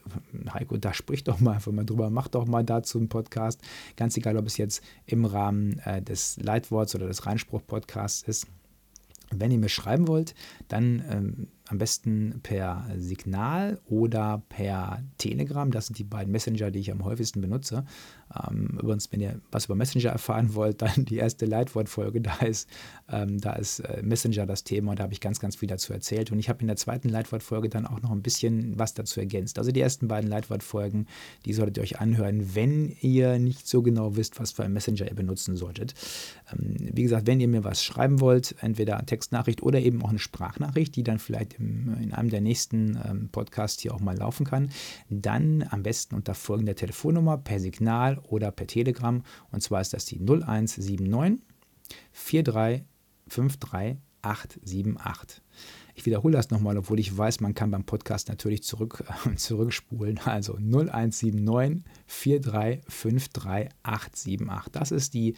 Heiko, 0.53 0.77
da 0.77 0.95
spricht 0.95 1.29
doch 1.29 1.41
mal 1.41 1.55
einfach 1.55 1.73
mal 1.73 1.85
drüber, 1.85 2.11
macht 2.11 2.35
doch 2.35 2.47
mal 2.47 2.65
dazu 2.65 2.99
einen 2.99 3.09
Podcast. 3.09 3.61
Ganz 3.97 4.17
egal, 4.17 4.37
ob 4.37 4.47
es 4.47 4.57
jetzt 4.57 4.83
im 5.07 5.25
Rahmen 5.25 5.79
äh, 5.81 6.03
des 6.03 6.39
Leitworts 6.39 6.95
oder 6.95 7.07
des 7.07 7.27
Reinspruch-Podcasts 7.27 8.23
ist. 8.23 8.47
Wenn 9.31 9.51
ihr 9.51 9.59
mir 9.59 9.69
schreiben 9.69 10.07
wollt, 10.07 10.35
dann 10.69 11.03
ähm, 11.11 11.49
am 11.69 11.79
besten 11.79 12.41
per 12.43 12.87
Signal 12.97 13.81
oder 13.87 14.43
per 14.49 15.03
Telegram. 15.19 15.71
Das 15.71 15.87
sind 15.87 15.99
die 15.99 16.05
beiden 16.05 16.33
Messenger, 16.33 16.71
die 16.71 16.79
ich 16.79 16.93
am 16.93 17.05
häufigsten 17.05 17.41
benutze. 17.41 17.85
Ähm, 18.35 18.79
übrigens, 18.81 19.11
wenn 19.13 19.21
ihr 19.21 19.41
was 19.51 19.67
über 19.67 19.75
Messenger 19.75 20.11
erfahren 20.11 20.55
wollt, 20.55 20.83
dann 20.87 21.05
die 21.05 21.17
erste 21.17 21.47
Leitwortfolge, 21.47 22.21
da 22.21 22.37
ist, 22.39 22.69
ähm, 23.11 23.41
da 23.41 23.55
ist 23.55 23.81
äh, 23.81 24.03
Messenger 24.03 24.47
das 24.47 24.65
Thema 24.65 24.91
und 24.91 24.99
da 24.99 25.05
habe 25.05 25.13
ich 25.13 25.21
ganz, 25.21 25.41
ganz 25.41 25.57
viel 25.57 25.69
dazu 25.69 25.93
erzählt. 25.93 26.31
Und 26.31 26.39
ich 26.39 26.49
habe 26.49 26.61
in 26.61 26.69
der 26.69 26.77
zweiten 26.77 27.09
Leitwortfolge 27.09 27.69
dann 27.69 27.87
auch 27.87 28.01
noch 28.01 28.11
ein 28.11 28.23
bisschen 28.23 28.79
was 28.79 28.95
dazu 28.95 29.21
ergänzt. 29.21 29.59
Also 29.59 29.73
die 29.73 29.81
ersten 29.81 30.09
beiden 30.09 30.31
Leitwortfolgen, 30.31 31.07
die 31.45 31.53
solltet 31.53 31.79
ihr 31.79 31.83
euch 31.83 32.01
anhören, 32.01 32.55
wenn 32.55 32.95
ihr 33.01 33.39
nicht 33.39 33.67
so 33.67 33.83
genau 33.83 34.17
wisst, 34.17 34.39
was 34.39 34.53
für 34.53 34.65
ein 34.65 34.73
Messenger 34.73 35.09
ihr 35.09 35.15
benutzen 35.15 35.57
solltet. 35.57 35.95
Ähm, 36.53 36.77
wie 36.93 37.03
gesagt, 37.03 37.27
wenn 37.27 37.41
ihr 37.41 37.49
mir 37.49 37.65
was 37.65 37.83
schreiben 37.83 38.21
wollt, 38.21 38.55
entweder 38.61 38.97
eine 38.97 39.07
Textnachricht 39.07 39.63
oder 39.63 39.81
eben 39.81 40.03
auch 40.03 40.11
eine 40.11 40.19
Sprachnachricht, 40.19 40.95
die 40.95 41.03
dann 41.03 41.19
vielleicht 41.19 41.56
im, 41.59 41.97
in 42.01 42.13
einem 42.13 42.31
der 42.31 42.41
nächsten 42.41 42.99
ähm, 43.05 43.29
Podcasts 43.31 43.83
hier 43.83 43.95
auch 43.95 44.01
mal 44.01 44.17
laufen 44.17 44.47
kann, 44.47 44.71
dann 45.09 45.67
am 45.71 45.83
besten 45.83 46.15
unter 46.15 46.35
folgender 46.35 46.75
Telefonnummer 46.75 47.39
per 47.39 47.61
Signal 47.61 48.19
oder 48.19 48.51
per 48.51 48.67
Telegram. 48.67 49.23
Und 49.51 49.63
zwar 49.63 49.81
ist 49.81 49.93
das 49.93 50.05
die 50.05 50.19
0179 50.19 51.43
4353 52.13 53.99
878. 54.27 55.43
Ich 55.95 56.05
wiederhole 56.05 56.37
das 56.37 56.51
nochmal, 56.51 56.77
obwohl 56.77 57.01
ich 57.01 57.17
weiß, 57.17 57.41
man 57.41 57.55
kann 57.55 57.71
beim 57.71 57.85
Podcast 57.85 58.29
natürlich 58.29 58.63
zurück, 58.63 59.05
äh, 59.25 59.35
zurückspulen. 59.37 60.19
Also 60.19 60.55
0179 60.57 61.85
4353 62.07 63.71
878. 63.83 64.73
Das 64.73 64.91
ist 64.91 65.15
die 65.15 65.37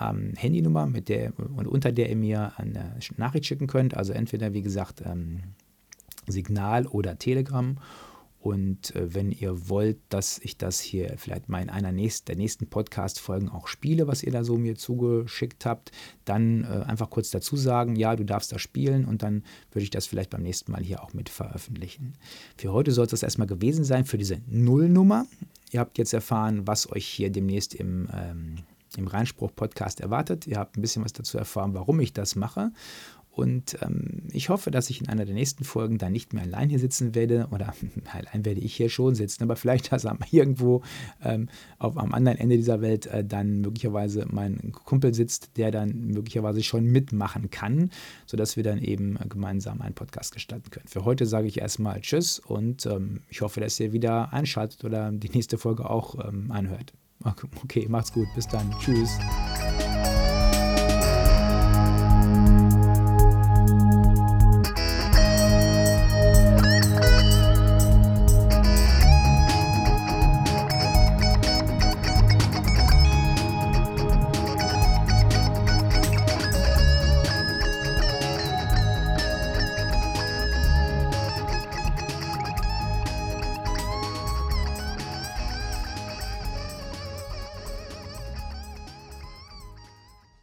ähm, 0.00 0.34
Handynummer, 0.36 0.86
mit 0.86 1.08
der 1.08 1.32
und 1.38 1.66
unter 1.66 1.92
der 1.92 2.10
ihr 2.10 2.16
mir 2.16 2.52
eine 2.58 2.96
Nachricht 3.16 3.46
schicken 3.46 3.66
könnt. 3.66 3.96
Also 3.96 4.12
entweder, 4.12 4.52
wie 4.52 4.62
gesagt, 4.62 5.02
ähm, 5.04 5.42
Signal 6.26 6.86
oder 6.86 7.18
Telegram. 7.18 7.76
Und 8.46 8.94
äh, 8.94 9.12
wenn 9.12 9.32
ihr 9.32 9.68
wollt, 9.68 9.98
dass 10.08 10.38
ich 10.38 10.56
das 10.56 10.78
hier 10.78 11.14
vielleicht 11.16 11.48
mal 11.48 11.60
in 11.60 11.68
einer 11.68 11.90
nächsten, 11.90 12.26
der 12.26 12.36
nächsten 12.36 12.68
Podcast-Folgen 12.68 13.48
auch 13.48 13.66
spiele, 13.66 14.06
was 14.06 14.22
ihr 14.22 14.30
da 14.30 14.44
so 14.44 14.56
mir 14.56 14.76
zugeschickt 14.76 15.66
habt, 15.66 15.90
dann 16.24 16.62
äh, 16.62 16.84
einfach 16.84 17.10
kurz 17.10 17.30
dazu 17.30 17.56
sagen, 17.56 17.96
ja, 17.96 18.14
du 18.14 18.24
darfst 18.24 18.52
das 18.52 18.62
spielen 18.62 19.04
und 19.04 19.24
dann 19.24 19.42
würde 19.72 19.82
ich 19.82 19.90
das 19.90 20.06
vielleicht 20.06 20.30
beim 20.30 20.42
nächsten 20.42 20.70
Mal 20.70 20.82
hier 20.82 21.02
auch 21.02 21.12
mit 21.12 21.28
veröffentlichen. 21.28 22.12
Für 22.56 22.72
heute 22.72 22.92
soll 22.92 23.06
es 23.06 23.10
das 23.10 23.24
erstmal 23.24 23.48
gewesen 23.48 23.82
sein 23.82 24.04
für 24.04 24.18
diese 24.18 24.38
Nullnummer. 24.46 25.26
Ihr 25.72 25.80
habt 25.80 25.98
jetzt 25.98 26.14
erfahren, 26.14 26.68
was 26.68 26.88
euch 26.92 27.04
hier 27.04 27.30
demnächst 27.30 27.74
im 27.74 28.08
ähm, 28.14 28.58
im 28.98 29.06
Reinspruch-Podcast 29.06 30.00
erwartet. 30.00 30.46
Ihr 30.46 30.58
habt 30.58 30.76
ein 30.76 30.82
bisschen 30.82 31.04
was 31.04 31.12
dazu 31.12 31.38
erfahren, 31.38 31.74
warum 31.74 32.00
ich 32.00 32.12
das 32.12 32.36
mache. 32.36 32.70
Und 33.36 33.76
ähm, 33.82 34.22
ich 34.32 34.48
hoffe, 34.48 34.70
dass 34.70 34.88
ich 34.88 35.02
in 35.02 35.10
einer 35.10 35.26
der 35.26 35.34
nächsten 35.34 35.62
Folgen 35.62 35.98
dann 35.98 36.12
nicht 36.12 36.32
mehr 36.32 36.44
allein 36.44 36.70
hier 36.70 36.78
sitzen 36.78 37.14
werde. 37.14 37.48
Oder 37.50 37.74
allein 38.12 38.46
werde 38.46 38.62
ich 38.62 38.74
hier 38.74 38.88
schon 38.88 39.14
sitzen, 39.14 39.42
aber 39.42 39.56
vielleicht, 39.56 39.92
dass 39.96 40.06
irgendwo 40.30 40.82
ähm, 41.22 41.50
auf, 41.78 41.98
am 41.98 42.14
anderen 42.14 42.38
Ende 42.38 42.56
dieser 42.56 42.80
Welt 42.80 43.04
äh, 43.06 43.22
dann 43.22 43.60
möglicherweise 43.60 44.26
mein 44.30 44.72
Kumpel 44.72 45.12
sitzt, 45.12 45.58
der 45.58 45.70
dann 45.70 46.06
möglicherweise 46.06 46.62
schon 46.62 46.86
mitmachen 46.86 47.50
kann, 47.50 47.90
sodass 48.24 48.56
wir 48.56 48.64
dann 48.64 48.78
eben 48.78 49.16
äh, 49.16 49.28
gemeinsam 49.28 49.82
einen 49.82 49.94
Podcast 49.94 50.32
gestalten 50.32 50.70
können. 50.70 50.88
Für 50.88 51.04
heute 51.04 51.26
sage 51.26 51.46
ich 51.46 51.60
erstmal 51.60 52.00
Tschüss 52.00 52.38
und 52.38 52.86
ähm, 52.86 53.20
ich 53.28 53.42
hoffe, 53.42 53.60
dass 53.60 53.78
ihr 53.78 53.92
wieder 53.92 54.32
einschaltet 54.32 54.82
oder 54.82 55.12
die 55.12 55.28
nächste 55.28 55.58
Folge 55.58 55.90
auch 55.90 56.26
ähm, 56.26 56.50
anhört. 56.50 56.94
Okay, 57.64 57.86
macht's 57.88 58.12
gut. 58.12 58.28
Bis 58.34 58.46
dann. 58.46 58.70
Tschüss. 58.78 59.18